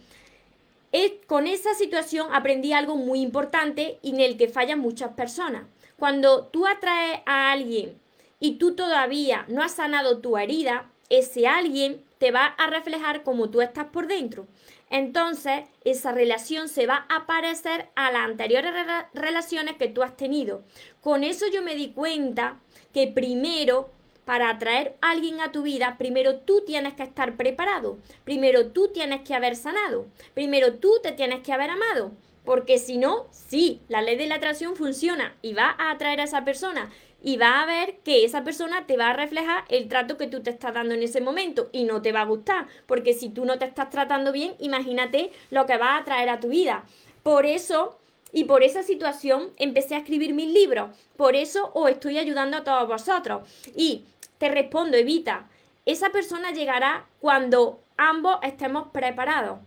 [1.28, 5.64] con esa situación aprendí algo muy importante y en el que fallan muchas personas.
[5.98, 7.98] Cuando tú atraes a alguien
[8.40, 13.50] y tú todavía no has sanado tu herida, ese alguien te va a reflejar como
[13.50, 14.48] tú estás por dentro.
[14.90, 18.74] Entonces, esa relación se va a parecer a las anteriores
[19.14, 20.64] relaciones que tú has tenido.
[21.02, 22.60] Con eso yo me di cuenta
[22.94, 23.90] que primero
[24.26, 28.90] para atraer a alguien a tu vida, primero tú tienes que estar preparado, primero tú
[28.90, 32.12] tienes que haber sanado, primero tú te tienes que haber amado,
[32.46, 36.26] porque si no, sí, la ley de la atracción funciona y va a atraer a
[36.26, 36.92] esa persona
[37.24, 40.42] y va a ver que esa persona te va a reflejar el trato que tú
[40.42, 43.46] te estás dando en ese momento y no te va a gustar, porque si tú
[43.46, 46.84] no te estás tratando bien, imagínate lo que va a atraer a tu vida.
[47.24, 48.00] Por eso
[48.34, 50.90] y por esa situación empecé a escribir mis libros.
[51.18, 53.48] Por eso os estoy ayudando a todos vosotros.
[53.76, 54.06] Y
[54.38, 55.48] te respondo, Evita,
[55.86, 59.60] esa persona llegará cuando ambos estemos preparados.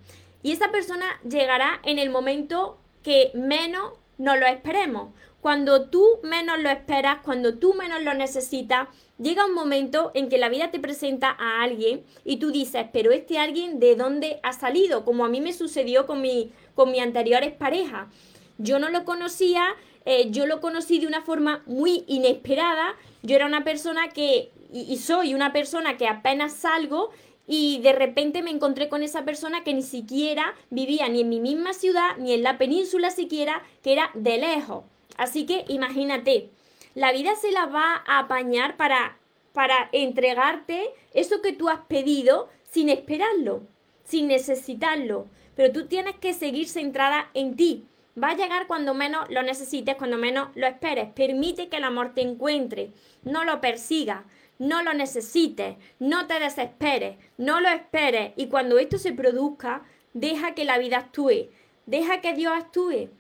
[0.43, 5.11] Y esa persona llegará en el momento que menos nos lo esperemos.
[5.45, 10.39] Cuando tú menos lo esperas, cuando tú menos lo necesitas, llega un momento en que
[10.39, 14.55] la vida te presenta a alguien y tú dices, pero este alguien de dónde ha
[14.55, 18.09] salido, como a mí me sucedió con mi, con mi anteriores parejas.
[18.57, 19.67] Yo no lo conocía,
[20.07, 22.95] eh, yo lo conocí de una forma muy inesperada.
[23.23, 27.11] Yo era una persona que y, soy una persona que apenas salgo
[27.47, 31.39] y de repente me encontré con esa persona que ni siquiera vivía ni en mi
[31.39, 34.85] misma ciudad, ni en la península siquiera, que era de lejos.
[35.17, 36.51] Así que imagínate,
[36.95, 39.19] la vida se la va a apañar para,
[39.53, 43.63] para entregarte eso que tú has pedido sin esperarlo,
[44.05, 45.27] sin necesitarlo.
[45.57, 47.85] Pero tú tienes que seguir centrada en ti.
[48.21, 51.11] Va a llegar cuando menos lo necesites, cuando menos lo esperes.
[51.13, 54.25] Permite que el amor te encuentre, no lo persiga
[54.59, 60.55] no lo necesites, no te desesperes, no lo esperes y cuando esto se produzca, deja
[60.55, 61.49] que la vida actúe,
[61.87, 63.11] deja que Dios actúe.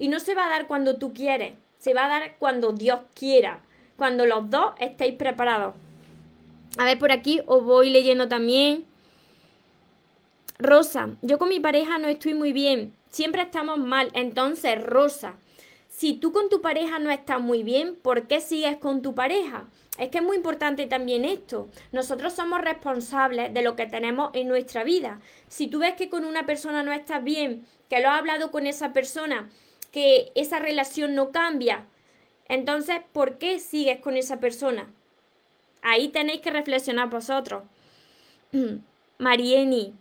[0.00, 3.00] Y no se va a dar cuando tú quieres, se va a dar cuando Dios
[3.14, 3.60] quiera,
[3.98, 5.74] cuando los dos estéis preparados.
[6.78, 8.86] A ver, por aquí os voy leyendo también.
[10.58, 14.10] Rosa, yo con mi pareja no estoy muy bien, siempre estamos mal.
[14.14, 15.34] Entonces, Rosa,
[15.90, 19.66] si tú con tu pareja no estás muy bien, ¿por qué sigues con tu pareja?
[19.98, 21.68] Es que es muy importante también esto.
[21.92, 25.20] Nosotros somos responsables de lo que tenemos en nuestra vida.
[25.48, 28.66] Si tú ves que con una persona no estás bien, que lo has hablado con
[28.66, 29.50] esa persona,
[29.90, 31.86] que esa relación no cambia,
[32.48, 34.90] entonces, ¿por qué sigues con esa persona?
[35.82, 37.62] Ahí tenéis que reflexionar vosotros.
[39.18, 39.94] Marieni,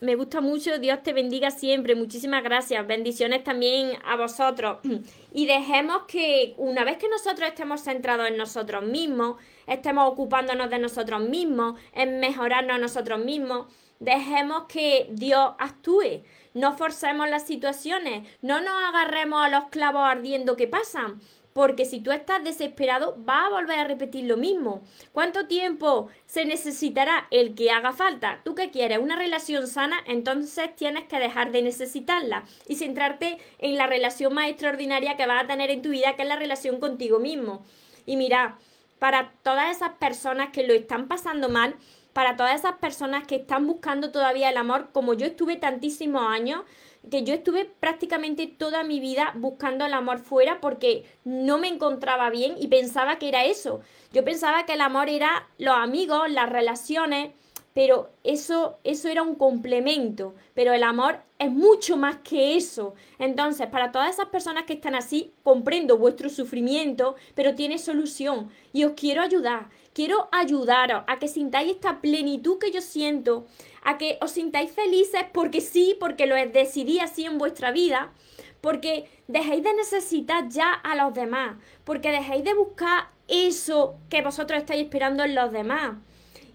[0.00, 4.78] me gusta mucho, Dios te bendiga siempre, muchísimas gracias, bendiciones también a vosotros.
[5.32, 9.36] Y dejemos que una vez que nosotros estemos centrados en nosotros mismos,
[9.66, 13.66] estemos ocupándonos de nosotros mismos, en mejorarnos a nosotros mismos,
[14.00, 16.22] dejemos que Dios actúe,
[16.54, 21.20] no forcemos las situaciones, no nos agarremos a los clavos ardiendo que pasan,
[21.52, 24.82] porque si tú estás desesperado, va a volver a repetir lo mismo.
[25.12, 28.42] ¿Cuánto tiempo se necesitará el que haga falta?
[28.44, 28.98] ¿Tú qué quieres?
[28.98, 29.96] ¿Una relación sana?
[30.06, 35.42] Entonces tienes que dejar de necesitarla y centrarte en la relación más extraordinaria que vas
[35.42, 37.64] a tener en tu vida, que es la relación contigo mismo.
[38.06, 38.58] Y mira,
[39.00, 41.74] para todas esas personas que lo están pasando mal,
[42.12, 46.62] para todas esas personas que están buscando todavía el amor, como yo estuve tantísimos años,
[47.10, 52.30] que yo estuve prácticamente toda mi vida buscando el amor fuera porque no me encontraba
[52.30, 53.80] bien y pensaba que era eso.
[54.12, 57.32] Yo pensaba que el amor era los amigos, las relaciones,
[57.78, 60.34] pero eso, eso era un complemento.
[60.52, 62.96] Pero el amor es mucho más que eso.
[63.20, 68.50] Entonces, para todas esas personas que están así, comprendo vuestro sufrimiento, pero tiene solución.
[68.72, 69.70] Y os quiero ayudar.
[69.92, 73.46] Quiero ayudaros a que sintáis esta plenitud que yo siento,
[73.84, 78.12] a que os sintáis felices porque sí, porque lo decidí así en vuestra vida,
[78.60, 84.58] porque dejéis de necesitar ya a los demás, porque dejéis de buscar eso que vosotros
[84.58, 85.98] estáis esperando en los demás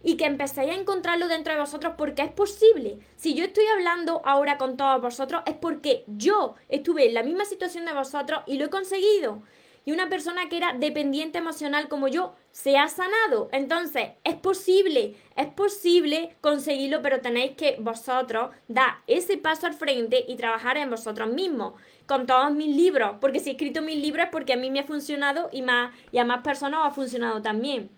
[0.04, 3.00] y que empecéis a encontrarlo dentro de vosotros porque es posible.
[3.16, 7.46] Si yo estoy hablando ahora con todos vosotros es porque yo estuve en la misma
[7.46, 9.42] situación de vosotros y lo he conseguido.
[9.86, 13.50] Y una persona que era dependiente emocional como yo se ha sanado.
[13.52, 20.24] Entonces, es posible, es posible conseguirlo, pero tenéis que vosotros dar ese paso al frente
[20.26, 21.74] y trabajar en vosotros mismos,
[22.06, 24.80] con todos mis libros, porque si he escrito mis libros es porque a mí me
[24.80, 27.90] ha funcionado y, más, y a más personas ha funcionado también.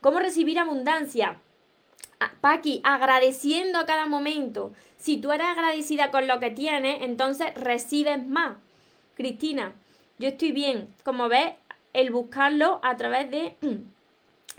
[0.00, 1.40] ¿Cómo recibir abundancia?
[2.20, 4.72] Ah, Paqui, agradeciendo a cada momento.
[4.96, 8.58] Si tú eres agradecida con lo que tienes, entonces recibes más.
[9.16, 9.72] Cristina,
[10.18, 10.94] yo estoy bien.
[11.02, 11.54] Como ves,
[11.92, 13.56] el buscarlo a través de...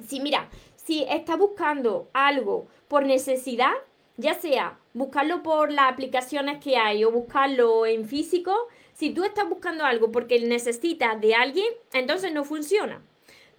[0.08, 3.74] Sí, mira, si estás buscando algo por necesidad,
[4.16, 8.56] ya sea buscarlo por las aplicaciones que hay o buscarlo en físico,
[8.94, 13.02] si tú estás buscando algo porque necesitas de alguien, entonces no funciona.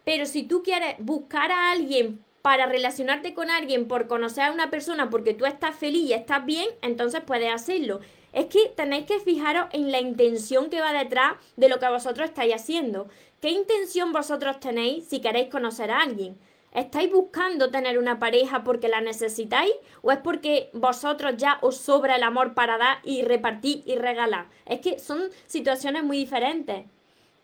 [0.05, 4.70] Pero si tú quieres buscar a alguien para relacionarte con alguien, por conocer a una
[4.70, 8.01] persona, porque tú estás feliz y estás bien, entonces puedes hacerlo.
[8.32, 12.28] Es que tenéis que fijaros en la intención que va detrás de lo que vosotros
[12.28, 13.09] estáis haciendo.
[13.40, 16.38] ¿Qué intención vosotros tenéis si queréis conocer a alguien?
[16.72, 19.72] ¿Estáis buscando tener una pareja porque la necesitáis
[20.03, 24.46] o es porque vosotros ya os sobra el amor para dar y repartir y regalar?
[24.66, 26.86] Es que son situaciones muy diferentes.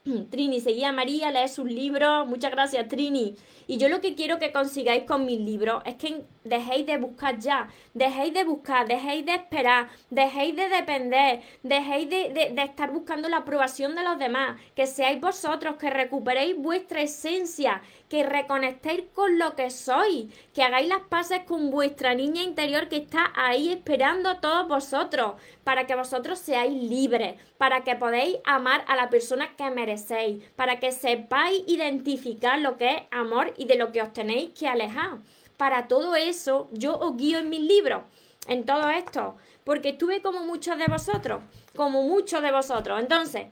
[0.30, 2.26] Trini, seguía a María, lees sus libros.
[2.26, 3.34] Muchas gracias, Trini.
[3.66, 7.38] Y yo lo que quiero que consigáis con mis libros es que dejéis de buscar
[7.38, 13.28] ya, dejéis de buscar, dejéis de esperar, dejéis de depender, dejéis de, de, estar buscando
[13.28, 19.38] la aprobación de los demás, que seáis vosotros, que recuperéis vuestra esencia, que reconectéis con
[19.38, 24.28] lo que sois, que hagáis las paces con vuestra niña interior que está ahí esperando
[24.28, 29.56] a todos vosotros, para que vosotros seáis libres, para que podáis amar a la persona
[29.56, 34.12] que merecéis, para que sepáis identificar lo que es amor y de lo que os
[34.12, 35.18] tenéis que alejar.
[35.56, 38.02] Para todo eso yo os guío en mis libros,
[38.48, 41.42] en todo esto, porque estuve como muchos de vosotros,
[41.74, 43.00] como muchos de vosotros.
[43.00, 43.46] Entonces,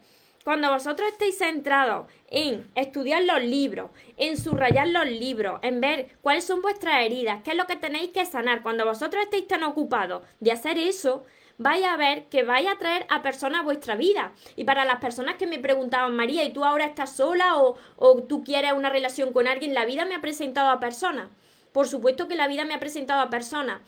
[0.45, 6.45] cuando vosotros estéis centrados en estudiar los libros, en subrayar los libros, en ver cuáles
[6.45, 10.23] son vuestras heridas, qué es lo que tenéis que sanar, cuando vosotros estéis tan ocupados
[10.41, 11.25] de hacer eso,
[11.59, 14.33] vaya a ver que vaya a traer a personas a vuestra vida.
[14.57, 18.23] Y para las personas que me preguntaban, María, ¿y tú ahora estás sola o, o
[18.23, 19.75] tú quieres una relación con alguien?
[19.75, 21.29] La vida me ha presentado a personas.
[21.73, 23.81] Por supuesto que la vida me ha presentado a personas.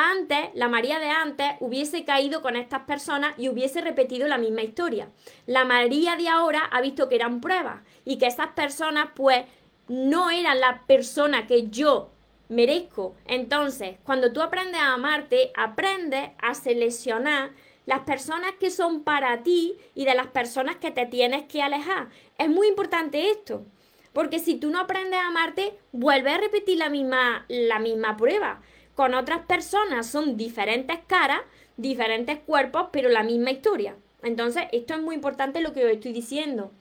[0.00, 4.62] Antes, la María de antes hubiese caído con estas personas y hubiese repetido la misma
[4.62, 5.08] historia.
[5.46, 9.44] La María de ahora ha visto que eran pruebas y que esas personas pues
[9.88, 12.12] no eran la persona que yo
[12.48, 13.14] merezco.
[13.26, 17.50] Entonces, cuando tú aprendes a amarte, aprendes a seleccionar
[17.86, 22.08] las personas que son para ti y de las personas que te tienes que alejar.
[22.36, 23.64] Es muy importante esto,
[24.12, 28.60] porque si tú no aprendes a amarte, vuelves a repetir la misma, la misma prueba.
[28.94, 31.40] Con otras personas son diferentes caras,
[31.76, 33.94] diferentes cuerpos, pero la misma historia.
[34.22, 36.72] Entonces, esto es muy importante lo que os estoy diciendo.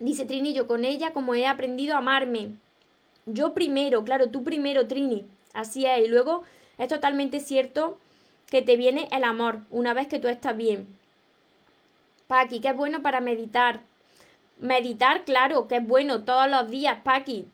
[0.00, 2.52] Dice Trini, yo con ella como he aprendido a amarme.
[3.30, 5.26] Yo primero, claro, tú primero, Trini.
[5.52, 6.06] Así es.
[6.06, 6.44] Y luego
[6.78, 7.98] es totalmente cierto
[8.46, 10.86] que te viene el amor una vez que tú estás bien.
[12.26, 13.80] Paqui, que es bueno para meditar.
[14.58, 17.46] Meditar, claro, que es bueno todos los días, Paqui.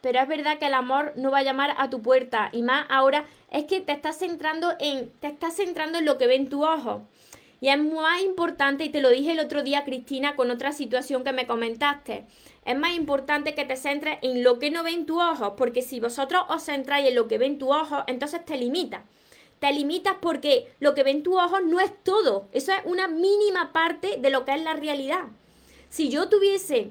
[0.00, 2.50] Pero es verdad que el amor no va a llamar a tu puerta.
[2.52, 6.26] Y más ahora es que te estás centrando en, te estás centrando en lo que
[6.26, 7.02] ven tu ojo.
[7.64, 11.24] Y es más importante, y te lo dije el otro día, Cristina, con otra situación
[11.24, 12.26] que me comentaste.
[12.66, 15.98] Es más importante que te centres en lo que no ven tus ojos, porque si
[15.98, 19.04] vosotros os centráis en lo que ven tus ojos, entonces te limitas.
[19.60, 22.50] Te limitas porque lo que ven tus ojos no es todo.
[22.52, 25.24] Eso es una mínima parte de lo que es la realidad.
[25.88, 26.90] Si yo tuviese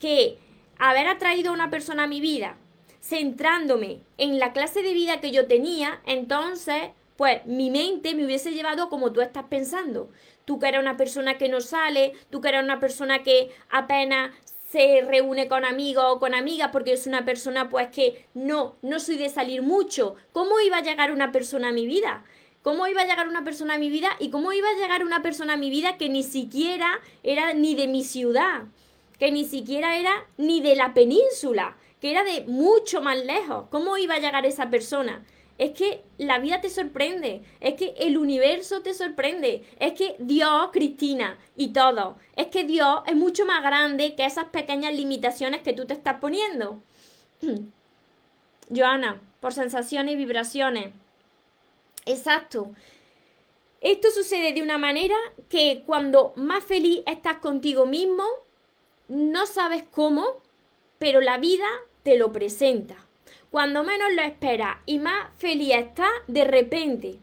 [0.00, 0.38] que
[0.78, 2.56] haber atraído a una persona a mi vida
[3.02, 8.52] centrándome en la clase de vida que yo tenía, entonces, pues mi mente me hubiese
[8.52, 10.10] llevado como tú estás pensando.
[10.44, 14.32] Tú que eres una persona que no sale, tú que eres una persona que apenas
[14.70, 18.98] se reúne con amigos o con amigas porque es una persona pues que no, no
[18.98, 20.16] soy de salir mucho.
[20.32, 22.24] ¿Cómo iba a llegar una persona a mi vida?
[22.62, 24.16] ¿Cómo iba a llegar una persona a mi vida?
[24.18, 27.74] ¿Y cómo iba a llegar una persona a mi vida que ni siquiera era ni
[27.74, 28.62] de mi ciudad?
[29.18, 33.66] Que ni siquiera era ni de la península, que era de mucho más lejos.
[33.70, 35.24] ¿Cómo iba a llegar esa persona?
[35.56, 40.70] Es que la vida te sorprende, es que el universo te sorprende, es que Dios,
[40.72, 45.72] Cristina, y todo, es que Dios es mucho más grande que esas pequeñas limitaciones que
[45.72, 46.82] tú te estás poniendo.
[48.74, 50.92] Joana, por sensaciones y vibraciones.
[52.06, 52.70] Exacto.
[53.80, 55.16] Esto sucede de una manera
[55.48, 58.24] que cuando más feliz estás contigo mismo,
[59.08, 60.40] no sabes cómo,
[60.98, 61.66] pero la vida
[62.02, 62.96] te lo presenta.
[63.54, 67.20] Cuando menos lo esperas y más feliz estás, de repente.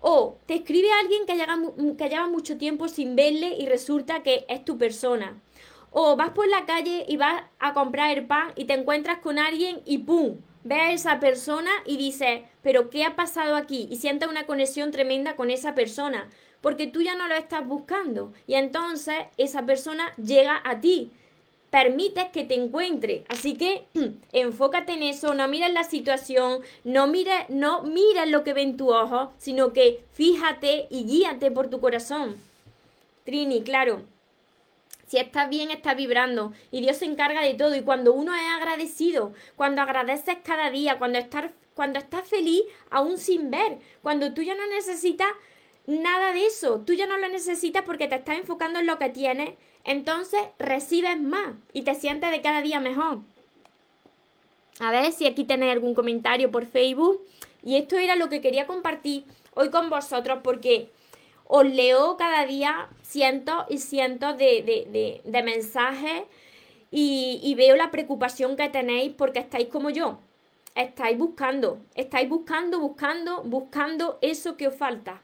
[0.00, 4.76] O te escribe alguien que lleva, mucho tiempo sin verle y resulta que es tu
[4.76, 5.40] persona.
[5.90, 9.38] O vas por la calle y vas a comprar el pan y te encuentras con
[9.38, 10.36] alguien y ¡pum!
[10.64, 13.88] Ve a esa persona y dices, pero ¿qué ha pasado aquí?
[13.90, 16.28] Y sientes una conexión tremenda con esa persona,
[16.60, 18.34] porque tú ya no lo estás buscando.
[18.46, 21.10] Y entonces esa persona llega a ti.
[21.70, 23.24] Permites que te encuentre.
[23.28, 23.86] Así que
[24.32, 27.84] enfócate en eso, no mires la situación, no mires, no
[28.26, 32.36] lo que ven tu ojo, sino que fíjate y guíate por tu corazón.
[33.24, 34.02] Trini, claro,
[35.10, 36.52] si estás bien, estás vibrando.
[36.70, 37.74] Y Dios se encarga de todo.
[37.74, 43.18] Y cuando uno es agradecido, cuando agradeces cada día, cuando estás, cuando estás feliz, aún
[43.18, 45.32] sin ver, cuando tú ya no necesitas
[45.86, 49.08] nada de eso, tú ya no lo necesitas porque te estás enfocando en lo que
[49.08, 49.54] tienes,
[49.84, 53.20] entonces recibes más y te sientes de cada día mejor.
[54.80, 57.20] A ver si aquí tenéis algún comentario por Facebook.
[57.62, 59.24] Y esto era lo que quería compartir
[59.54, 60.90] hoy con vosotros porque
[61.46, 66.22] os leo cada día cientos y cientos de, mensajes
[66.90, 70.18] y, y veo la preocupación que tenéis porque estáis como yo.
[70.74, 75.20] Estáis buscando, estáis buscando, buscando, buscando eso que os falta.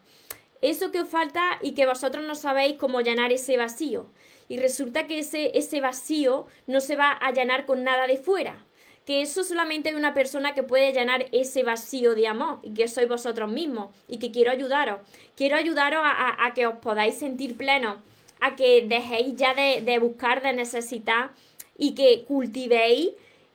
[0.61, 4.07] Eso que os falta y que vosotros no sabéis cómo llenar ese vacío.
[4.49, 8.66] Y resulta que ese, ese vacío no se va a llenar con nada de fuera
[9.07, 12.88] que eso solamente hay una persona que puede llenar ese vacío de amor y que
[12.88, 14.99] sois vosotros mismos y que quiero ayudaros.
[15.36, 17.99] Quiero ayudaros a, que os podáis sentir plenos,
[18.40, 21.30] a que dejéis ya de, de buscar, de necesitar
[21.78, 23.11] y que cultivéis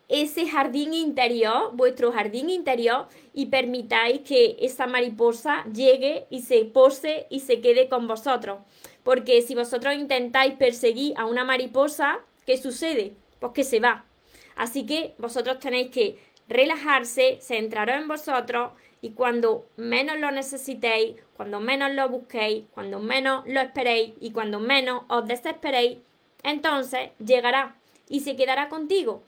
[0.07, 7.27] ese jardín interior, vuestro jardín interior, y permitáis que esa mariposa llegue y se pose
[7.29, 8.59] y se quede con vosotros.
[9.03, 13.13] Porque si vosotros intentáis perseguir a una mariposa, ¿qué sucede?
[13.39, 14.05] Pues que se va.
[14.55, 18.71] Así que vosotros tenéis que relajarse, centraros en vosotros
[19.01, 24.59] y cuando menos lo necesitéis, cuando menos lo busquéis, cuando menos lo esperéis y cuando
[24.59, 25.97] menos os desesperéis,
[26.43, 27.75] entonces llegará
[28.09, 29.23] y se quedará contigo.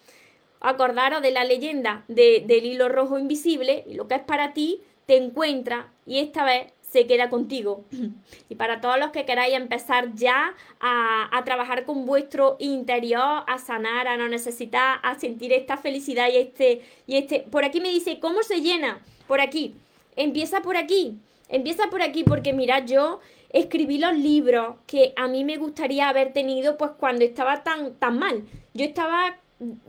[0.59, 5.17] Acordaros de la leyenda del hilo rojo invisible y lo que es para ti te
[5.17, 7.83] encuentra y esta vez se queda contigo.
[8.49, 14.07] Y para todos los que queráis empezar ya a, trabajar con vuestro interior, a sanar,
[14.07, 17.39] a no necesitar, a sentir esta felicidad y este, y este.
[17.39, 18.99] Por aquí me dice, ¿cómo se llena?
[19.27, 19.73] Por aquí.
[20.15, 21.17] Empieza por aquí.
[21.49, 23.19] Empieza por aquí, porque mira, yo
[23.49, 28.19] escribí los libros que a mí me gustaría haber tenido pues cuando estaba tan, tan
[28.19, 28.43] mal.
[28.73, 29.37] Yo estaba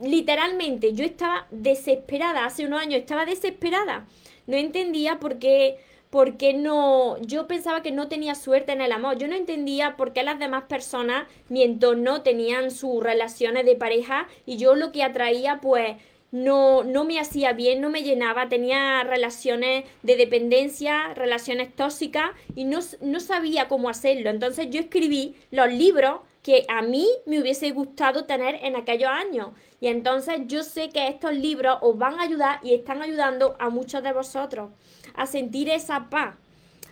[0.01, 4.07] literalmente, yo estaba desesperada, hace unos años estaba desesperada.
[4.47, 5.77] No entendía por qué
[6.09, 10.13] porque no, yo pensaba que no tenía suerte en el amor, yo no entendía por
[10.13, 15.03] qué las demás personas, mi entorno, tenían sus relaciones de pareja y yo lo que
[15.03, 15.97] atraía pues
[16.31, 22.65] no, no me hacía bien, no me llenaba, tenía relaciones de dependencia, relaciones tóxicas y
[22.65, 24.29] no, no sabía cómo hacerlo.
[24.29, 29.49] Entonces yo escribí los libros que a mí me hubiese gustado tener en aquellos años.
[29.79, 33.69] Y entonces yo sé que estos libros os van a ayudar y están ayudando a
[33.69, 34.69] muchos de vosotros
[35.17, 36.35] a sentir esa paz,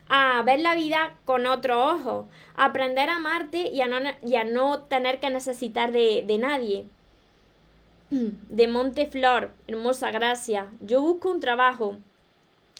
[0.09, 3.99] a ver la vida con otro ojo, a aprender a amarte y a no,
[4.51, 6.85] no tener que necesitar de, de nadie.
[8.09, 10.67] De Monteflor, hermosa gracia.
[10.81, 11.97] Yo busco un trabajo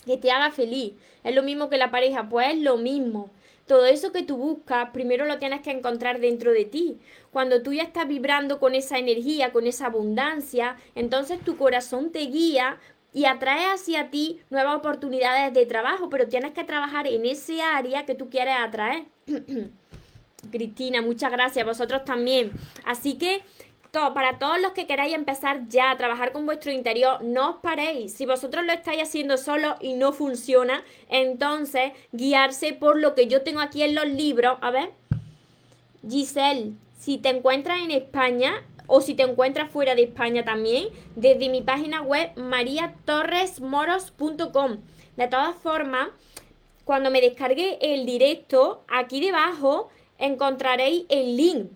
[0.06, 0.94] que te haga feliz.
[1.24, 3.30] Es lo mismo que la pareja, pues es lo mismo.
[3.66, 7.00] Todo eso que tú buscas, primero lo tienes que encontrar dentro de ti.
[7.32, 12.20] Cuando tú ya estás vibrando con esa energía, con esa abundancia, entonces tu corazón te
[12.20, 12.78] guía
[13.14, 18.06] y atrae hacia ti nuevas oportunidades de trabajo, pero tienes que trabajar en ese área
[18.06, 19.06] que tú quieres atraer.
[20.52, 22.52] Cristina, muchas gracias, vosotros también.
[22.86, 23.44] Así que
[23.92, 28.14] para todos los que queráis empezar ya a trabajar con vuestro interior, no os paréis.
[28.14, 33.44] Si vosotros lo estáis haciendo solo y no funciona, entonces guiarse por lo que yo
[33.44, 34.58] tengo aquí en los libros.
[34.62, 34.90] A ver,
[36.10, 41.50] Giselle, si te encuentras en España, o si te encuentras fuera de España también, desde
[41.50, 44.78] mi página web mariatorresmoros.com.
[45.16, 46.10] De todas formas,
[46.86, 51.72] cuando me descargue el directo, aquí debajo encontraréis el link.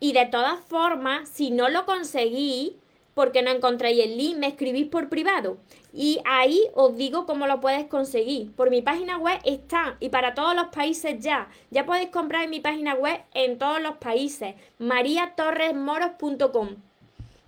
[0.00, 2.72] Y de todas formas, si no lo conseguís,
[3.14, 5.58] porque no encontréis el link, me escribís por privado.
[5.92, 8.52] Y ahí os digo cómo lo puedes conseguir.
[8.54, 11.48] Por mi página web está y para todos los países ya.
[11.70, 14.54] Ya podéis comprar en mi página web en todos los países.
[14.78, 16.76] mariatorresmoros.com.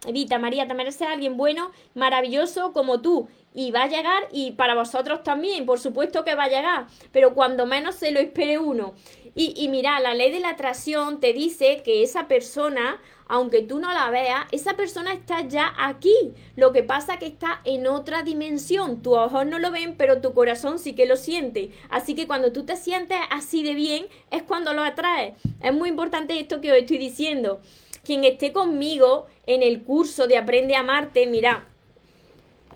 [0.04, 3.28] Evita, María, te mereces a alguien bueno, maravilloso como tú.
[3.54, 6.86] Y va a llegar y para vosotros también, por supuesto que va a llegar.
[7.12, 8.94] Pero cuando menos se lo espere uno.
[9.34, 13.00] Y, y mira, la ley de la atracción te dice que esa persona
[13.32, 16.34] aunque tú no la veas, esa persona está ya aquí.
[16.54, 19.00] Lo que pasa que está en otra dimensión.
[19.00, 21.70] Tus ojos no lo ven, pero tu corazón sí que lo siente.
[21.88, 25.32] Así que cuando tú te sientes así de bien, es cuando lo atraes.
[25.62, 27.62] Es muy importante esto que os estoy diciendo.
[28.04, 31.64] Quien esté conmigo en el curso de Aprende a Amarte, mira,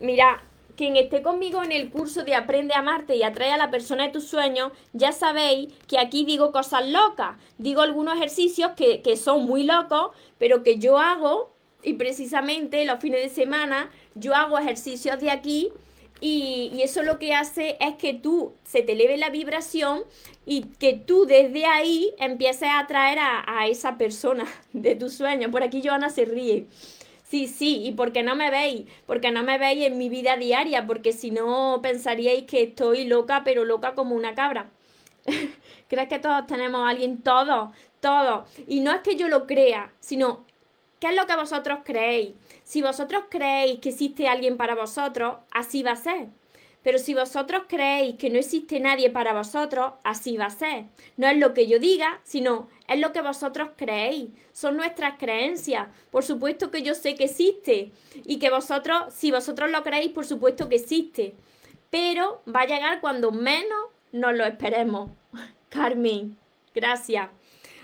[0.01, 0.43] mira,
[0.77, 4.05] quien esté conmigo en el curso de Aprende a amarte y atrae a la persona
[4.05, 7.37] de tus sueños, ya sabéis que aquí digo cosas locas.
[7.59, 11.53] Digo algunos ejercicios que, son muy locos, pero que yo hago
[11.83, 15.73] y precisamente los fines de semana yo hago ejercicios de aquí
[16.21, 20.05] y, eso lo que hace es que tú se te eleve la vibración
[20.45, 25.51] y que tú desde ahí empieces a atraer a, a esa persona de tus sueños.
[25.51, 26.67] Por aquí Joana se ríe.
[27.29, 30.87] Sí, sí, y porque no me veis, porque no me veis en mi vida diaria,
[30.87, 34.71] porque si no pensaríais que estoy loca, pero loca como una cabra.
[35.89, 37.23] ¿Crees que todos tenemos a alguien?
[37.23, 37.71] Todos,
[38.01, 38.49] todos.
[38.69, 40.45] Y no es que yo lo crea, sino
[41.01, 42.35] ¿qué es lo que vosotros creéis?
[42.63, 46.29] Si vosotros creéis que existe alguien para vosotros, así va a ser.
[46.85, 50.85] Pero si vosotros creéis que no existe nadie para vosotros, así va a ser.
[51.17, 54.31] No es lo que yo diga, sino es lo que vosotros creéis.
[54.53, 55.89] Son nuestras creencias.
[56.11, 57.93] Por supuesto que yo sé que existe.
[58.25, 61.35] Y que vosotros, si vosotros lo creéis, por supuesto que existe.
[61.91, 65.11] Pero va a llegar cuando menos nos lo esperemos.
[65.69, 66.37] Carmen,
[66.75, 67.31] gracias.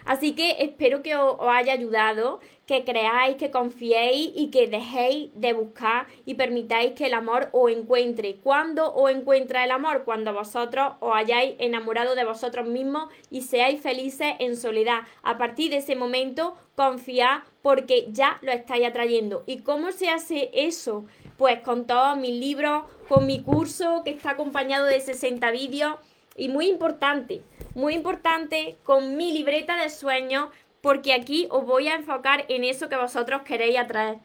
[0.05, 5.53] Así que espero que os, haya ayudado, que creáis, que confiéis y que dejéis de
[5.53, 8.37] buscar y permitáis que el amor os encuentre.
[8.37, 10.05] ¿Cuándo os encuentra el amor?
[10.05, 15.01] Cuando vosotros os hayáis enamorado de vosotros mismos y seáis felices en soledad.
[15.23, 19.43] A partir de ese momento, confiad porque ya lo estáis atrayendo.
[19.47, 21.05] ¿Y cómo se hace eso?
[21.37, 25.97] Pues con todos mis libros, con mi curso que está acompañado de 60 vídeos
[26.37, 27.43] y muy importante,
[27.75, 30.49] muy importante con mi libreta de sueños,
[30.83, 34.19] porque aquí os voy a enfocar en eso que vosotros queréis atraer.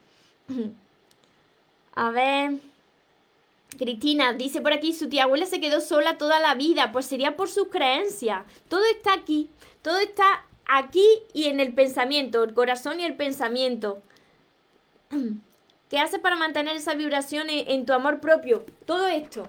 [1.95, 2.55] A ver.
[3.78, 7.36] Cristina dice por aquí, su tía abuela se quedó sola toda la vida, pues sería
[7.36, 8.43] por sus creencias.
[8.70, 9.49] Todo está aquí,
[9.82, 14.01] todo está aquí y en el pensamiento, el corazón y el pensamiento.
[15.89, 18.66] ¿Qué haces para mantener esa vibración en tu amor propio?
[18.86, 19.47] Todo esto.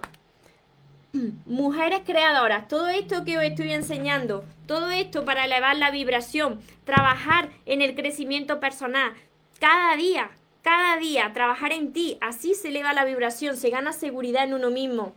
[1.46, 7.48] Mujeres creadoras, todo esto que os estoy enseñando, todo esto para elevar la vibración, trabajar
[7.64, 9.14] en el crecimiento personal,
[9.58, 10.30] cada día,
[10.62, 14.70] cada día, trabajar en ti, así se eleva la vibración, se gana seguridad en uno
[14.70, 15.16] mismo.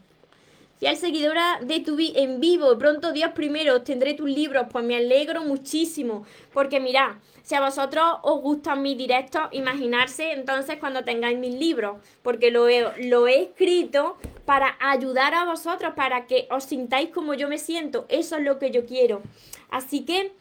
[0.82, 4.96] Fiel seguidora de tu vi en vivo, pronto Dios primero, tendré tus libros, pues me
[4.96, 11.38] alegro muchísimo, porque mirad, si a vosotros os gustan mis directos, imaginarse entonces cuando tengáis
[11.38, 16.64] mis libros, porque lo he, lo he escrito para ayudar a vosotros, para que os
[16.64, 18.08] sintáis como yo me siento.
[18.10, 19.22] Eso es lo que yo quiero.
[19.70, 20.32] Así que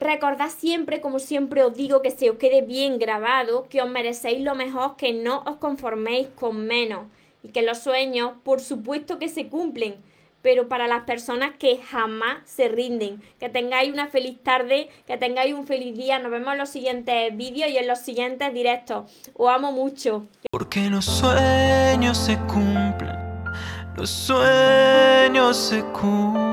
[0.00, 4.42] recordad siempre, como siempre os digo, que se os quede bien grabado, que os merecéis
[4.42, 7.02] lo mejor, que no os conforméis con menos
[7.42, 9.96] y que los sueños, por supuesto que se cumplen
[10.42, 13.22] pero para las personas que jamás se rinden.
[13.40, 16.18] Que tengáis una feliz tarde, que tengáis un feliz día.
[16.18, 19.10] Nos vemos en los siguientes vídeos y en los siguientes directos.
[19.34, 20.26] Os amo mucho.
[20.50, 23.16] Porque los sueños se cumplen,
[23.96, 26.48] los sueños se cumplen.